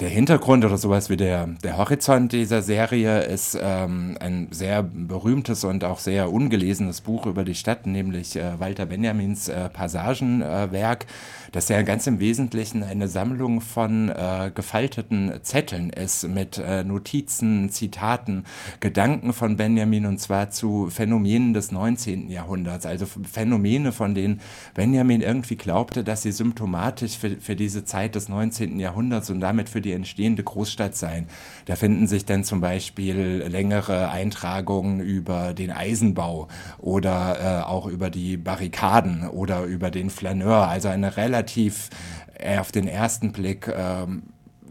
der 0.00 0.08
Hintergrund 0.08 0.64
oder 0.64 0.78
sowas 0.78 1.10
wie 1.10 1.16
der, 1.16 1.46
der 1.62 1.76
Horizont 1.76 2.32
dieser 2.32 2.62
Serie 2.62 3.22
ist 3.22 3.58
ähm, 3.60 4.16
ein 4.20 4.48
sehr 4.50 4.82
berühmtes 4.82 5.64
und 5.64 5.84
auch 5.84 5.98
sehr 5.98 6.32
ungelesenes 6.32 7.00
Buch 7.00 7.26
über 7.26 7.44
die 7.44 7.54
Stadt, 7.54 7.86
nämlich 7.86 8.36
äh, 8.36 8.58
Walter 8.58 8.86
Benjamins 8.86 9.48
äh, 9.48 9.68
Passagenwerk. 9.68 11.04
Äh, 11.04 11.06
das 11.52 11.68
ja 11.68 11.82
ganz 11.82 12.06
im 12.06 12.18
Wesentlichen 12.18 12.82
eine 12.82 13.08
Sammlung 13.08 13.60
von 13.60 14.08
äh, 14.08 14.50
gefalteten 14.54 15.32
Zetteln 15.42 15.90
ist 15.90 16.26
mit 16.26 16.56
äh, 16.56 16.82
Notizen, 16.82 17.68
Zitaten, 17.68 18.44
Gedanken 18.80 19.34
von 19.34 19.58
Benjamin 19.58 20.06
und 20.06 20.18
zwar 20.18 20.48
zu 20.48 20.88
Phänomenen 20.88 21.52
des 21.52 21.70
19. 21.70 22.30
Jahrhunderts, 22.30 22.86
also 22.86 23.04
Phänomene, 23.04 23.92
von 23.92 24.14
denen 24.14 24.40
Benjamin 24.74 25.20
irgendwie 25.20 25.56
glaubte, 25.56 26.04
dass 26.04 26.22
sie 26.22 26.32
symptomatisch 26.32 27.18
für, 27.18 27.36
für 27.36 27.54
diese 27.54 27.84
Zeit 27.84 28.14
des 28.14 28.30
19. 28.30 28.80
Jahrhunderts 28.80 29.28
und 29.28 29.40
damit 29.40 29.68
für 29.68 29.81
die 29.82 29.92
entstehende 29.92 30.42
Großstadt 30.42 30.96
seien. 30.96 31.26
Da 31.66 31.76
finden 31.76 32.06
sich 32.06 32.24
dann 32.24 32.44
zum 32.44 32.60
Beispiel 32.60 33.44
längere 33.46 34.10
Eintragungen 34.10 35.00
über 35.00 35.52
den 35.52 35.70
Eisenbau 35.70 36.48
oder 36.78 37.62
äh, 37.62 37.68
auch 37.68 37.86
über 37.86 38.08
die 38.08 38.36
Barrikaden 38.36 39.28
oder 39.28 39.64
über 39.64 39.90
den 39.90 40.10
Flaneur, 40.10 40.68
also 40.68 40.88
eine 40.88 41.16
relativ 41.16 41.42
relativ 41.42 41.90
äh, 42.38 42.58
auf 42.58 42.72
den 42.72 42.88
ersten 42.88 43.32
Blick 43.32 43.68
ähm, 43.68 44.22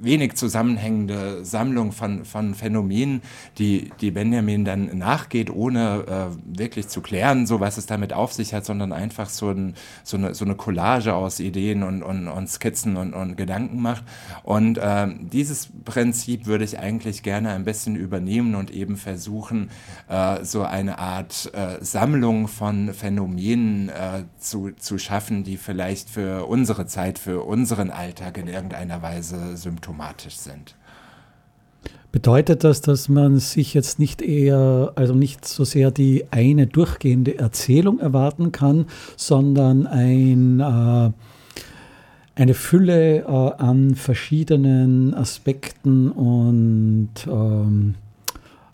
wenig 0.03 0.35
zusammenhängende 0.35 1.45
Sammlung 1.45 1.91
von, 1.91 2.25
von 2.25 2.55
Phänomenen, 2.55 3.21
die, 3.57 3.91
die 4.01 4.11
Benjamin 4.11 4.65
dann 4.65 4.97
nachgeht, 4.97 5.49
ohne 5.49 6.31
äh, 6.35 6.57
wirklich 6.57 6.87
zu 6.87 7.01
klären, 7.01 7.45
so 7.45 7.59
was 7.59 7.77
es 7.77 7.85
damit 7.85 8.13
auf 8.13 8.33
sich 8.33 8.53
hat, 8.53 8.65
sondern 8.65 8.93
einfach 8.93 9.29
so, 9.29 9.49
ein, 9.49 9.75
so, 10.03 10.17
eine, 10.17 10.33
so 10.33 10.45
eine 10.45 10.55
Collage 10.55 11.13
aus 11.13 11.39
Ideen 11.39 11.83
und, 11.83 12.03
und, 12.03 12.27
und 12.27 12.49
Skizzen 12.49 12.97
und, 12.97 13.13
und 13.13 13.37
Gedanken 13.37 13.81
macht. 13.81 14.03
Und 14.43 14.77
äh, 14.77 15.07
dieses 15.19 15.69
Prinzip 15.85 16.45
würde 16.45 16.63
ich 16.63 16.79
eigentlich 16.79 17.23
gerne 17.23 17.51
ein 17.51 17.63
bisschen 17.63 17.95
übernehmen 17.95 18.55
und 18.55 18.71
eben 18.71 18.97
versuchen, 18.97 19.69
äh, 20.07 20.43
so 20.43 20.63
eine 20.63 20.99
Art 20.99 21.51
äh, 21.53 21.83
Sammlung 21.83 22.47
von 22.47 22.93
Phänomenen 22.93 23.89
äh, 23.89 24.23
zu, 24.39 24.71
zu 24.71 24.97
schaffen, 24.97 25.43
die 25.43 25.57
vielleicht 25.57 26.09
für 26.09 26.45
unsere 26.45 26.85
Zeit, 26.85 27.19
für 27.19 27.43
unseren 27.43 27.89
Alltag 27.89 28.37
in 28.37 28.47
irgendeiner 28.47 29.01
Weise 29.01 29.57
symptomatisch 29.91 30.37
sind. 30.37 30.75
Bedeutet 32.11 32.65
das, 32.65 32.81
dass 32.81 33.07
man 33.07 33.39
sich 33.39 33.73
jetzt 33.73 33.97
nicht 33.97 34.21
eher, 34.21 34.91
also 34.95 35.13
nicht 35.13 35.45
so 35.45 35.63
sehr 35.63 35.91
die 35.91 36.25
eine 36.29 36.67
durchgehende 36.67 37.37
Erzählung 37.37 37.99
erwarten 37.99 38.51
kann, 38.51 38.85
sondern 39.15 39.87
ein, 39.87 40.59
äh, 40.59 41.11
eine 42.35 42.53
Fülle 42.53 43.19
äh, 43.19 43.23
an 43.25 43.95
verschiedenen 43.95 45.13
Aspekten 45.13 46.11
und 46.11 47.11
ähm, 47.27 47.95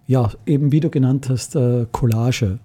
ja, 0.07 0.31
eben 0.47 0.71
wie 0.71 0.79
du 0.79 0.89
genannt 0.89 1.29
hast, 1.29 1.55
äh, 1.55 1.85
Collage? 1.91 2.57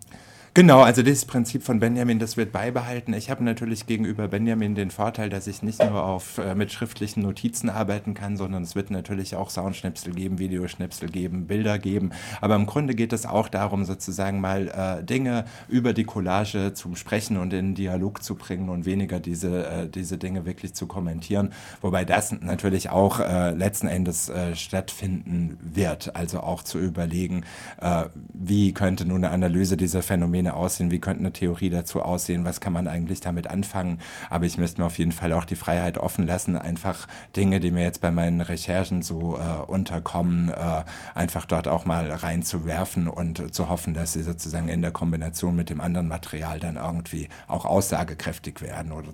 Genau, 0.54 0.82
also 0.82 1.02
dieses 1.02 1.24
Prinzip 1.24 1.62
von 1.62 1.80
Benjamin, 1.80 2.18
das 2.18 2.36
wird 2.36 2.52
beibehalten. 2.52 3.14
Ich 3.14 3.30
habe 3.30 3.42
natürlich 3.42 3.86
gegenüber 3.86 4.28
Benjamin 4.28 4.74
den 4.74 4.90
Vorteil, 4.90 5.30
dass 5.30 5.46
ich 5.46 5.62
nicht 5.62 5.82
nur 5.82 6.04
auf, 6.04 6.36
äh, 6.36 6.54
mit 6.54 6.70
schriftlichen 6.70 7.22
Notizen 7.22 7.70
arbeiten 7.70 8.12
kann, 8.12 8.36
sondern 8.36 8.62
es 8.62 8.74
wird 8.74 8.90
natürlich 8.90 9.34
auch 9.34 9.48
Soundschnipsel 9.48 10.12
geben, 10.12 10.38
Videoschnipsel 10.38 11.08
geben, 11.08 11.46
Bilder 11.46 11.78
geben. 11.78 12.10
Aber 12.42 12.54
im 12.56 12.66
Grunde 12.66 12.94
geht 12.94 13.14
es 13.14 13.24
auch 13.24 13.48
darum, 13.48 13.86
sozusagen 13.86 14.42
mal 14.42 14.68
äh, 14.68 15.02
Dinge 15.02 15.46
über 15.68 15.94
die 15.94 16.04
Collage 16.04 16.74
zum 16.74 16.96
Sprechen 16.96 17.38
und 17.38 17.54
in 17.54 17.74
Dialog 17.74 18.22
zu 18.22 18.34
bringen 18.34 18.68
und 18.68 18.84
weniger 18.84 19.20
diese, 19.20 19.66
äh, 19.66 19.88
diese 19.88 20.18
Dinge 20.18 20.44
wirklich 20.44 20.74
zu 20.74 20.86
kommentieren. 20.86 21.54
Wobei 21.80 22.04
das 22.04 22.30
natürlich 22.30 22.90
auch 22.90 23.20
äh, 23.20 23.52
letzten 23.52 23.86
Endes 23.86 24.28
äh, 24.28 24.54
stattfinden 24.54 25.56
wird. 25.62 26.14
Also 26.14 26.40
auch 26.40 26.62
zu 26.62 26.78
überlegen, 26.78 27.44
äh, 27.80 28.04
wie 28.34 28.74
könnte 28.74 29.06
nun 29.06 29.24
eine 29.24 29.32
Analyse 29.32 29.78
dieser 29.78 30.02
Phänomene 30.02 30.41
Phänomene 30.42 30.55
aussehen, 30.55 30.90
wie 30.90 31.00
könnte 31.00 31.20
eine 31.20 31.33
Theorie 31.33 31.70
dazu 31.70 32.02
aussehen, 32.02 32.44
was 32.44 32.61
kann 32.61 32.72
man 32.72 32.88
eigentlich 32.88 33.20
damit 33.20 33.48
anfangen. 33.48 33.98
Aber 34.31 34.44
ich 34.44 34.59
müsste 34.59 34.81
mir 34.81 34.87
auf 34.87 34.98
jeden 34.98 35.12
Fall 35.12 35.33
auch 35.33 35.44
die 35.44 35.57
Freiheit 35.57 35.98
offen 35.98 36.26
lassen, 36.26 36.57
einfach 36.57 37.07
Dinge, 37.37 37.61
die 37.61 37.70
mir 37.70 37.83
jetzt 37.83 38.00
bei 38.00 38.11
meinen 38.11 38.40
Recherchen 38.40 39.02
so 39.02 39.38
äh, 39.38 39.62
unterkommen, 39.70 40.48
äh, 40.48 40.85
einfach 41.14 41.46
dort 41.46 41.68
auch 41.68 41.85
mal 41.85 42.11
reinzuwerfen 42.11 43.09
und 43.09 43.55
zu 43.55 43.68
hoffen, 43.68 43.94
dass 43.94 44.14
sie 44.14 44.22
sozusagen 44.22 44.68
in 44.68 44.83
der 44.83 44.90
Kombination 44.90 45.55
mit 45.55 45.70
dem 45.70 45.81
anderen 45.81 46.09
Material 46.09 46.59
dann 46.59 46.76
irgendwie 46.76 47.28
auch 47.46 47.64
aussagekräftig 47.64 48.61
werden 48.61 48.92
oder 48.92 49.09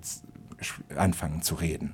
anfangen 0.95 1.41
zu 1.41 1.55
reden. 1.55 1.93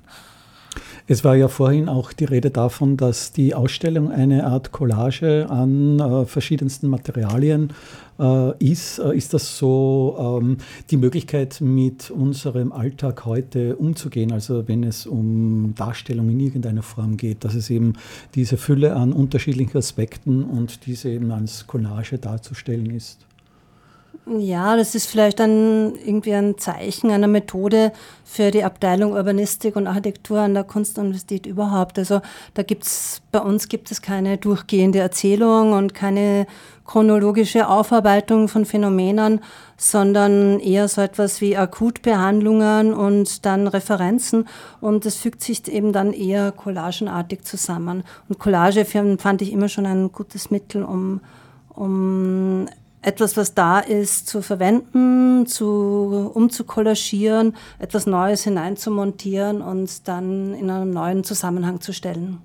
Es 1.06 1.24
war 1.24 1.36
ja 1.36 1.48
vorhin 1.48 1.88
auch 1.88 2.12
die 2.12 2.24
Rede 2.24 2.50
davon, 2.50 2.96
dass 2.96 3.32
die 3.32 3.54
Ausstellung 3.54 4.10
eine 4.10 4.46
Art 4.46 4.72
Collage 4.72 5.46
an 5.48 6.00
äh, 6.00 6.24
verschiedensten 6.26 6.88
Materialien 6.88 7.72
äh, 8.18 8.56
ist. 8.64 8.98
Äh, 8.98 9.16
ist 9.16 9.34
das 9.34 9.58
so 9.58 10.40
ähm, 10.40 10.58
die 10.90 10.96
Möglichkeit, 10.96 11.60
mit 11.60 12.10
unserem 12.10 12.72
Alltag 12.72 13.24
heute 13.24 13.76
umzugehen? 13.76 14.32
Also 14.32 14.66
wenn 14.68 14.84
es 14.84 15.06
um 15.06 15.74
Darstellung 15.76 16.30
in 16.30 16.40
irgendeiner 16.40 16.82
Form 16.82 17.16
geht, 17.16 17.44
dass 17.44 17.54
es 17.54 17.70
eben 17.70 17.94
diese 18.34 18.56
Fülle 18.56 18.96
an 18.96 19.12
unterschiedlichen 19.12 19.76
Aspekten 19.76 20.44
und 20.44 20.86
diese 20.86 21.10
eben 21.10 21.30
als 21.30 21.66
Collage 21.66 22.18
darzustellen 22.18 22.90
ist? 22.90 23.25
Ja, 24.24 24.76
das 24.76 24.94
ist 24.94 25.06
vielleicht 25.06 25.38
dann 25.38 25.94
irgendwie 25.94 26.32
ein 26.32 26.58
Zeichen 26.58 27.10
einer 27.10 27.28
Methode 27.28 27.92
für 28.24 28.50
die 28.50 28.64
Abteilung 28.64 29.12
Urbanistik 29.12 29.76
und 29.76 29.86
Architektur 29.86 30.40
an 30.40 30.54
der 30.54 30.64
Kunstuniversität 30.64 31.46
überhaupt. 31.46 31.98
Also 31.98 32.20
da 32.54 32.62
gibt's 32.62 33.22
bei 33.30 33.40
uns 33.40 33.68
gibt 33.68 33.90
es 33.90 34.02
keine 34.02 34.38
durchgehende 34.38 34.98
Erzählung 34.98 35.72
und 35.72 35.94
keine 35.94 36.46
chronologische 36.84 37.68
Aufarbeitung 37.68 38.48
von 38.48 38.64
Phänomenen, 38.64 39.40
sondern 39.76 40.58
eher 40.60 40.88
so 40.88 41.02
etwas 41.02 41.40
wie 41.40 41.56
Akutbehandlungen 41.56 42.94
und 42.94 43.44
dann 43.44 43.68
Referenzen. 43.68 44.48
Und 44.80 45.04
das 45.04 45.16
fügt 45.16 45.42
sich 45.42 45.68
eben 45.68 45.92
dann 45.92 46.12
eher 46.12 46.52
collagenartig 46.52 47.42
zusammen. 47.44 48.04
Und 48.28 48.38
Collage 48.38 48.84
fand 48.84 49.42
ich 49.42 49.52
immer 49.52 49.68
schon 49.68 49.86
ein 49.86 50.10
gutes 50.10 50.50
Mittel, 50.50 50.82
um, 50.82 51.20
um 51.74 52.66
etwas, 53.06 53.36
was 53.36 53.54
da 53.54 53.78
ist, 53.78 54.26
zu 54.26 54.42
verwenden, 54.42 55.46
zu, 55.46 56.30
um 56.34 56.50
zu 56.50 56.64
kollagieren, 56.64 57.54
etwas 57.78 58.06
Neues 58.06 58.42
hineinzumontieren 58.42 59.62
und 59.62 60.08
dann 60.08 60.54
in 60.54 60.68
einen 60.68 60.90
neuen 60.90 61.22
Zusammenhang 61.22 61.80
zu 61.80 61.92
stellen. 61.92 62.38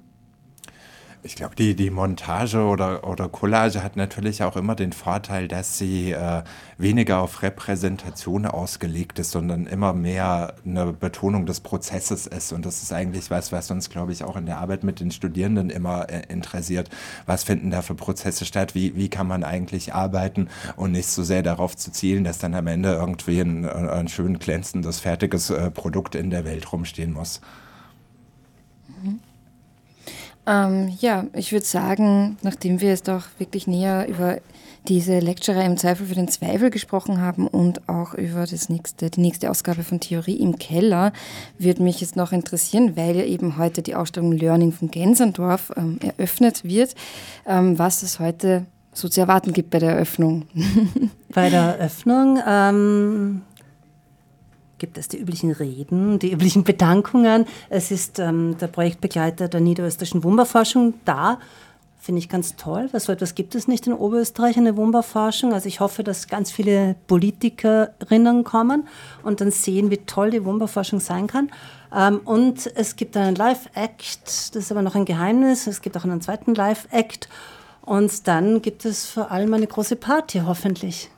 Ich 1.24 1.36
glaube, 1.36 1.54
die, 1.56 1.76
die 1.76 1.92
Montage 1.92 2.64
oder, 2.64 3.08
oder 3.08 3.30
Collage 3.30 3.84
hat 3.84 3.96
natürlich 3.96 4.42
auch 4.42 4.56
immer 4.56 4.74
den 4.74 4.92
Vorteil, 4.92 5.48
dass 5.48 5.78
sie 5.78 6.14
äh, 6.14 6.42
weniger 6.80 7.20
auf 7.20 7.44
Repräsentation 7.44 8.48
ausgelegt 8.48 9.20
ist, 9.20 9.30
sondern 9.30 9.68
immer 9.68 9.94
mehr 9.94 10.56
eine 10.66 10.94
Betonung 10.94 11.46
des 11.46 11.60
Prozesses 11.60 12.26
ist. 12.26 12.54
Und 12.54 12.66
das 12.66 12.82
ist 12.82 12.92
eigentlich 12.92 13.30
was, 13.30 13.52
was 13.52 13.70
uns, 13.70 13.92
glaube 13.92 14.14
ich, 14.14 14.24
auch 14.24 14.36
in 14.36 14.48
der 14.48 14.58
Arbeit 14.58 14.84
mit 14.84 15.00
den 15.00 15.12
Studierenden 15.12 15.70
immer 15.70 16.10
äh, 16.10 16.24
interessiert. 16.28 16.90
Was 17.28 17.44
finden 17.44 17.70
da 17.70 17.84
für 17.84 17.94
Prozesse 17.94 18.44
statt? 18.46 18.74
Wie, 18.74 18.96
wie 18.96 19.10
kann 19.10 19.28
man 19.28 19.44
eigentlich 19.44 19.94
arbeiten 19.94 20.50
und 20.76 20.92
nicht 20.92 21.08
so 21.08 21.22
sehr 21.22 21.44
darauf 21.44 21.78
zu 21.78 21.92
zielen, 21.92 22.24
dass 22.24 22.40
dann 22.40 22.56
am 22.56 22.66
Ende 22.66 22.94
irgendwie 22.94 23.42
ein, 23.42 23.70
ein 23.70 24.08
schön 24.08 24.40
glänzendes, 24.40 25.00
fertiges 25.00 25.52
äh, 25.52 25.70
Produkt 25.70 26.16
in 26.16 26.32
der 26.32 26.46
Welt 26.46 26.72
rumstehen 26.72 27.14
muss. 27.14 27.42
Ähm, 30.48 30.92
ja, 31.00 31.26
ich 31.34 31.52
würde 31.52 31.66
sagen, 31.66 32.38
nachdem 32.42 32.82
wir 32.82 32.90
jetzt 32.90 33.10
auch 33.10 33.24
wirklich 33.38 33.68
näher 33.68 34.08
über 34.08 34.38
diese 34.88 35.20
Lecturer 35.20 35.64
im 35.64 35.78
Zweifel 35.78 36.08
für 36.08 36.16
den 36.16 36.28
Zweifel 36.28 36.72
gesprochen 36.72 37.22
haben 37.22 37.48
und 37.48 37.88
auch 37.88 38.16
über 38.16 38.48
das 38.48 38.70
nächste, 38.70 39.12
die 39.12 39.22
nächste 39.22 39.52
Ausgabe 39.52 39.84
von 39.84 40.00
Theorie 40.00 40.38
im 40.38 40.58
Keller, 40.58 41.14
würde 41.60 41.84
mich 41.84 42.02
jetzt 42.02 42.16
noch 42.16 42.32
interessieren, 42.32 42.96
weil 42.96 43.16
ja 43.16 43.24
eben 43.24 43.58
heute 43.58 43.84
die 43.84 43.94
Ausstellung 43.94 44.32
Learning 44.32 44.72
von 44.72 44.90
Gensendorf 44.90 45.72
ähm, 45.78 46.00
eröffnet 46.02 46.64
wird, 46.64 46.96
ähm, 47.46 47.78
was 47.78 48.02
es 48.02 48.20
heute 48.20 48.66
so 48.94 49.08
zu 49.08 49.22
erwarten 49.22 49.54
gibt 49.54 49.70
bei 49.70 49.80
der 49.80 49.92
Eröffnung. 49.92 50.48
bei 51.30 51.50
der 51.50 51.78
Eröffnung 51.78 52.40
ähm, 52.46 53.42
gibt 54.82 54.98
es 54.98 55.08
die 55.08 55.20
üblichen 55.20 55.52
Reden, 55.52 56.18
die 56.18 56.32
üblichen 56.32 56.64
Bedankungen. 56.64 57.46
Es 57.70 57.92
ist 57.92 58.18
ähm, 58.18 58.58
der 58.58 58.66
Projektbegleiter 58.66 59.48
der 59.48 59.62
niederösterreichischen 59.62 60.24
Wumba-Forschung 60.24 60.96
da. 61.06 61.38
Finde 62.00 62.18
ich 62.18 62.30
ganz 62.30 62.56
toll, 62.56 62.90
weil 62.92 63.00
so 63.00 63.12
etwas 63.12 63.36
gibt 63.36 63.54
es 63.54 63.68
nicht 63.68 63.86
in 63.86 63.94
Oberösterreich, 63.94 64.58
eine 64.58 64.76
Wumba-Forschung. 64.76 65.54
Also 65.54 65.68
ich 65.68 65.82
hoffe, 65.82 66.04
dass 66.04 66.28
ganz 66.28 66.52
viele 66.52 66.96
Politikerinnen 67.06 68.44
kommen 68.44 68.88
und 69.22 69.40
dann 69.40 69.52
sehen, 69.52 69.92
wie 69.92 69.98
toll 69.98 70.32
die 70.32 70.44
Wumba-Forschung 70.44 71.00
sein 71.00 71.28
kann. 71.28 71.52
Ähm, 71.96 72.20
und 72.26 72.66
es 72.76 72.96
gibt 72.96 73.16
einen 73.16 73.36
Live-Act, 73.36 74.56
das 74.56 74.56
ist 74.56 74.72
aber 74.72 74.82
noch 74.82 74.96
ein 74.96 75.06
Geheimnis. 75.06 75.68
Es 75.68 75.84
gibt 75.84 75.96
auch 75.96 76.06
einen 76.06 76.22
zweiten 76.22 76.56
Live-Act. 76.56 77.30
Und 77.82 78.28
dann 78.28 78.64
gibt 78.64 78.86
es 78.86 79.06
vor 79.06 79.30
allem 79.30 79.54
eine 79.54 79.68
große 79.68 79.96
Party, 79.96 80.42
hoffentlich. 80.44 81.12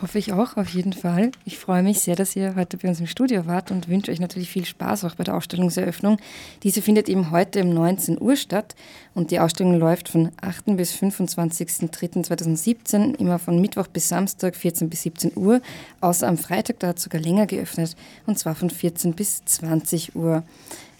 Hoffe 0.00 0.18
ich 0.18 0.32
auch, 0.32 0.56
auf 0.56 0.68
jeden 0.70 0.92
Fall. 0.92 1.30
Ich 1.44 1.58
freue 1.58 1.82
mich 1.82 2.00
sehr, 2.00 2.16
dass 2.16 2.34
ihr 2.34 2.56
heute 2.56 2.76
bei 2.76 2.88
uns 2.88 3.00
im 3.00 3.06
Studio 3.06 3.46
wart 3.46 3.70
und 3.70 3.88
wünsche 3.88 4.10
euch 4.10 4.20
natürlich 4.20 4.50
viel 4.50 4.64
Spaß 4.64 5.04
auch 5.04 5.14
bei 5.14 5.24
der 5.24 5.36
Ausstellungseröffnung. 5.36 6.18
Diese 6.62 6.82
findet 6.82 7.08
eben 7.08 7.30
heute 7.30 7.62
um 7.62 7.72
19 7.72 8.20
Uhr 8.20 8.36
statt 8.36 8.74
und 9.14 9.30
die 9.30 9.38
Ausstellung 9.38 9.78
läuft 9.78 10.08
von 10.08 10.30
8. 10.40 10.76
bis 10.76 10.92
25.03.2017, 10.94 13.14
immer 13.16 13.38
von 13.38 13.60
Mittwoch 13.60 13.86
bis 13.86 14.08
Samstag, 14.08 14.56
14 14.56 14.90
bis 14.90 15.02
17 15.02 15.32
Uhr, 15.36 15.60
außer 16.00 16.26
am 16.26 16.38
Freitag, 16.38 16.80
da 16.80 16.88
hat 16.88 16.98
es 16.98 17.04
sogar 17.04 17.20
länger 17.20 17.46
geöffnet, 17.46 17.94
und 18.26 18.38
zwar 18.38 18.54
von 18.54 18.70
14 18.70 19.12
bis 19.12 19.44
20 19.44 20.16
Uhr. 20.16 20.42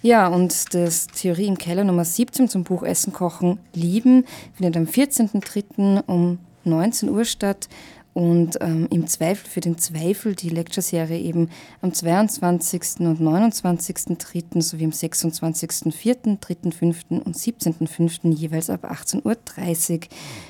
Ja, 0.02 0.28
und 0.28 0.74
das 0.74 1.06
Theorie 1.06 1.46
im 1.46 1.58
Keller 1.58 1.84
Nummer 1.84 2.04
17 2.04 2.48
zum 2.48 2.64
Buch 2.64 2.82
Essen, 2.82 3.12
Kochen, 3.12 3.58
Lieben 3.72 4.24
findet 4.54 4.76
am 4.76 4.84
14.03. 4.84 6.02
um 6.06 6.38
19 6.64 7.08
Uhr 7.08 7.24
statt 7.24 7.68
und 8.14 8.58
ähm, 8.60 8.88
im 8.90 9.06
Zweifel 9.06 9.48
für 9.48 9.60
den 9.60 9.78
Zweifel 9.78 10.34
die 10.34 10.50
Lecture-Serie 10.50 11.18
eben 11.18 11.48
am 11.80 11.94
22. 11.94 13.00
und 13.00 13.20
29.3. 13.20 14.60
sowie 14.60 14.84
am 14.84 14.90
26.4., 14.90 16.38
3.5. 16.38 17.20
und 17.20 17.36
17.5. 17.36 18.34
jeweils 18.34 18.68
ab 18.68 18.84
18.30 18.84 19.92
Uhr. 19.94 20.00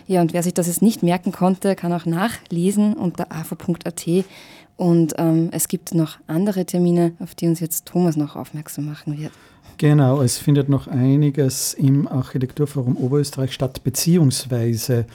Ja, 0.09 0.21
und 0.23 0.33
wer 0.33 0.43
sich 0.43 0.55
das 0.55 0.67
jetzt 0.67 0.83
nicht 0.83 1.03
merken 1.03 1.31
konnte, 1.31 1.77
kann 1.77 1.93
auch 1.93 2.07
nachlesen 2.07 2.95
unter 2.95 3.31
afo.at. 3.31 4.07
Und 4.77 5.15
ähm, 5.19 5.51
es 5.53 5.69
gibt 5.69 5.95
noch 5.95 6.19
andere 6.27 6.65
Termine, 6.65 7.13
auf 7.21 7.35
die 7.35 7.47
uns 7.47 7.61
jetzt 7.61 7.87
Thomas 7.87 8.17
noch 8.17 8.37
aufmerksam 8.37 8.87
machen 8.87 9.19
wird. 9.19 9.33
Genau, 9.79 10.23
es 10.23 10.39
findet 10.39 10.69
noch 10.69 10.87
einiges 10.87 11.75
im 11.75 12.07
Architekturforum 12.07 12.97
Oberösterreich 12.97 13.53
statt, 13.53 13.83
beziehungsweise 13.85 15.07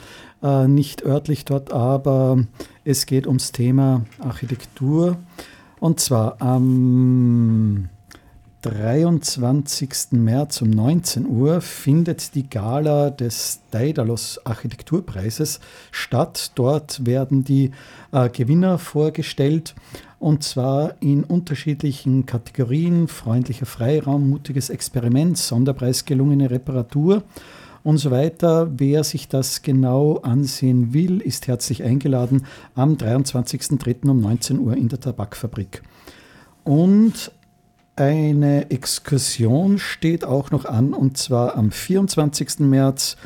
äh, 0.42 0.68
nicht 0.68 1.04
örtlich 1.04 1.44
dort, 1.44 1.72
aber 1.72 2.44
es 2.84 3.06
geht 3.06 3.26
ums 3.26 3.52
Thema 3.52 4.02
Architektur. 4.18 5.16
Und 5.80 6.00
zwar 6.00 6.40
am 6.42 7.88
23. 8.62 10.12
März 10.12 10.62
um 10.62 10.70
19 10.70 11.26
Uhr 11.26 11.60
findet 11.60 12.34
die 12.34 12.50
Gala 12.50 13.10
des 13.10 13.60
Daedalus 13.70 14.40
Architekturpreises 14.44 15.60
statt. 15.92 16.50
Dort 16.56 17.06
werden 17.06 17.44
die 17.44 17.70
äh, 18.10 18.28
Gewinner 18.28 18.78
vorgestellt 18.78 19.76
und 20.18 20.42
zwar 20.42 20.94
in 21.00 21.22
unterschiedlichen 21.22 22.26
Kategorien: 22.26 23.06
freundlicher 23.06 23.66
Freiraum, 23.66 24.28
mutiges 24.28 24.70
Experiment, 24.70 25.38
Sonderpreis 25.38 26.04
gelungene 26.04 26.50
Reparatur 26.50 27.22
und 27.84 27.98
so 27.98 28.10
weiter. 28.10 28.72
Wer 28.76 29.04
sich 29.04 29.28
das 29.28 29.62
genau 29.62 30.16
ansehen 30.18 30.92
will, 30.92 31.20
ist 31.20 31.46
herzlich 31.46 31.84
eingeladen 31.84 32.44
am 32.74 32.94
23.03. 32.94 34.08
um 34.10 34.20
19 34.20 34.58
Uhr 34.58 34.76
in 34.76 34.88
der 34.88 34.98
Tabakfabrik. 34.98 35.82
Und 36.64 37.32
eine 37.98 38.70
Exkursion 38.70 39.78
steht 39.78 40.24
auch 40.24 40.50
noch 40.50 40.64
an, 40.64 40.92
und 40.94 41.18
zwar 41.18 41.56
am 41.56 41.70
24. 41.70 42.60
März 42.60 43.16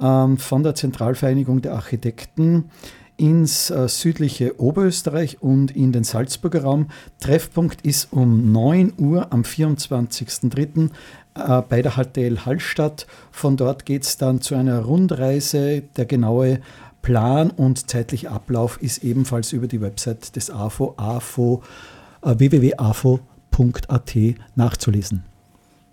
ähm, 0.00 0.38
von 0.38 0.62
der 0.62 0.74
Zentralvereinigung 0.74 1.62
der 1.62 1.74
Architekten 1.74 2.70
ins 3.16 3.70
äh, 3.70 3.88
südliche 3.88 4.60
Oberösterreich 4.60 5.42
und 5.42 5.74
in 5.74 5.92
den 5.92 6.04
Salzburger 6.04 6.62
Raum. 6.62 6.88
Treffpunkt 7.20 7.82
ist 7.82 8.12
um 8.12 8.52
9 8.52 8.94
Uhr 8.98 9.32
am 9.32 9.42
24.03. 9.42 10.90
Äh, 11.34 11.62
bei 11.68 11.82
der 11.82 11.92
HTL 11.92 12.44
Hallstatt. 12.44 13.06
Von 13.30 13.56
dort 13.56 13.86
geht 13.86 14.02
es 14.04 14.18
dann 14.18 14.40
zu 14.40 14.54
einer 14.54 14.80
Rundreise. 14.80 15.82
Der 15.96 16.06
genaue 16.06 16.60
Plan 17.02 17.50
und 17.50 17.88
zeitliche 17.90 18.30
Ablauf 18.30 18.82
ist 18.82 19.04
ebenfalls 19.04 19.52
über 19.52 19.68
die 19.68 19.80
Website 19.80 20.34
des 20.34 20.50
AFO, 20.50 20.94
AFO 20.96 21.62
äh, 22.22 22.34
www.afo.at 23.50 24.36
nachzulesen. 24.54 25.24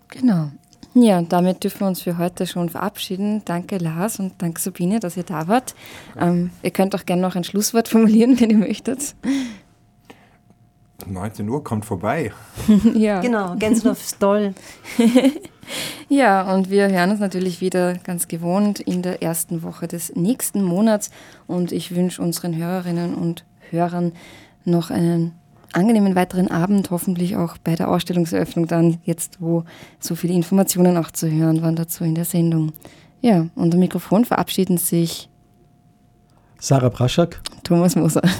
Genau. 0.08 0.50
Ja, 0.94 1.18
und 1.18 1.32
damit 1.32 1.62
dürfen 1.62 1.80
wir 1.80 1.88
uns 1.88 2.00
für 2.00 2.16
heute 2.16 2.46
schon 2.46 2.70
verabschieden. 2.70 3.42
Danke 3.44 3.76
Lars 3.76 4.18
und 4.18 4.34
danke 4.38 4.60
Sabine, 4.60 4.98
dass 4.98 5.16
ihr 5.16 5.24
da 5.24 5.46
wart. 5.46 5.74
Ähm, 6.18 6.50
ihr 6.62 6.70
könnt 6.70 6.94
auch 6.94 7.04
gerne 7.04 7.20
noch 7.20 7.36
ein 7.36 7.44
Schlusswort 7.44 7.88
formulieren, 7.90 8.40
wenn 8.40 8.50
ihr 8.50 8.56
möchtet. 8.56 9.14
19 11.06 11.46
Uhr 11.50 11.62
kommt 11.62 11.84
vorbei. 11.84 12.32
ja. 12.94 13.20
Genau, 13.20 13.56
Gänseloff 13.56 14.00
ist 14.00 14.18
toll. 14.18 14.54
ja, 16.08 16.54
und 16.54 16.70
wir 16.70 16.88
hören 16.88 17.10
uns 17.10 17.20
natürlich 17.20 17.60
wieder 17.60 17.94
ganz 17.98 18.26
gewohnt 18.26 18.80
in 18.80 19.02
der 19.02 19.22
ersten 19.22 19.62
Woche 19.62 19.88
des 19.88 20.14
nächsten 20.16 20.62
Monats. 20.62 21.10
Und 21.46 21.72
ich 21.72 21.94
wünsche 21.94 22.22
unseren 22.22 22.56
Hörerinnen 22.56 23.14
und 23.14 23.44
Hörern 23.70 24.12
noch 24.64 24.90
einen 24.90 25.32
angenehmen 25.76 26.14
weiteren 26.14 26.50
Abend, 26.50 26.90
hoffentlich 26.90 27.36
auch 27.36 27.58
bei 27.58 27.74
der 27.74 27.88
Ausstellungseröffnung 27.90 28.66
dann, 28.66 28.98
jetzt 29.04 29.40
wo 29.40 29.64
so 30.00 30.14
viele 30.14 30.34
Informationen 30.34 30.96
auch 30.96 31.10
zu 31.10 31.30
hören 31.30 31.62
waren 31.62 31.76
dazu 31.76 32.04
in 32.04 32.14
der 32.14 32.24
Sendung. 32.24 32.72
Ja, 33.20 33.46
und 33.54 33.74
am 33.74 33.80
Mikrofon 33.80 34.24
verabschieden 34.24 34.78
sich 34.78 35.28
Sarah 36.58 36.88
Braschak, 36.88 37.40
Thomas 37.62 37.94
Moser. 37.96 38.22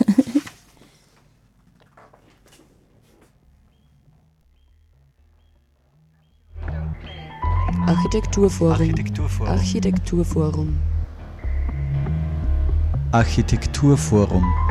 Architekturforum. 7.86 8.72
Architekturforum. 8.72 9.52
Architekturforum. 9.52 10.78
Architekturforum. 13.12 14.65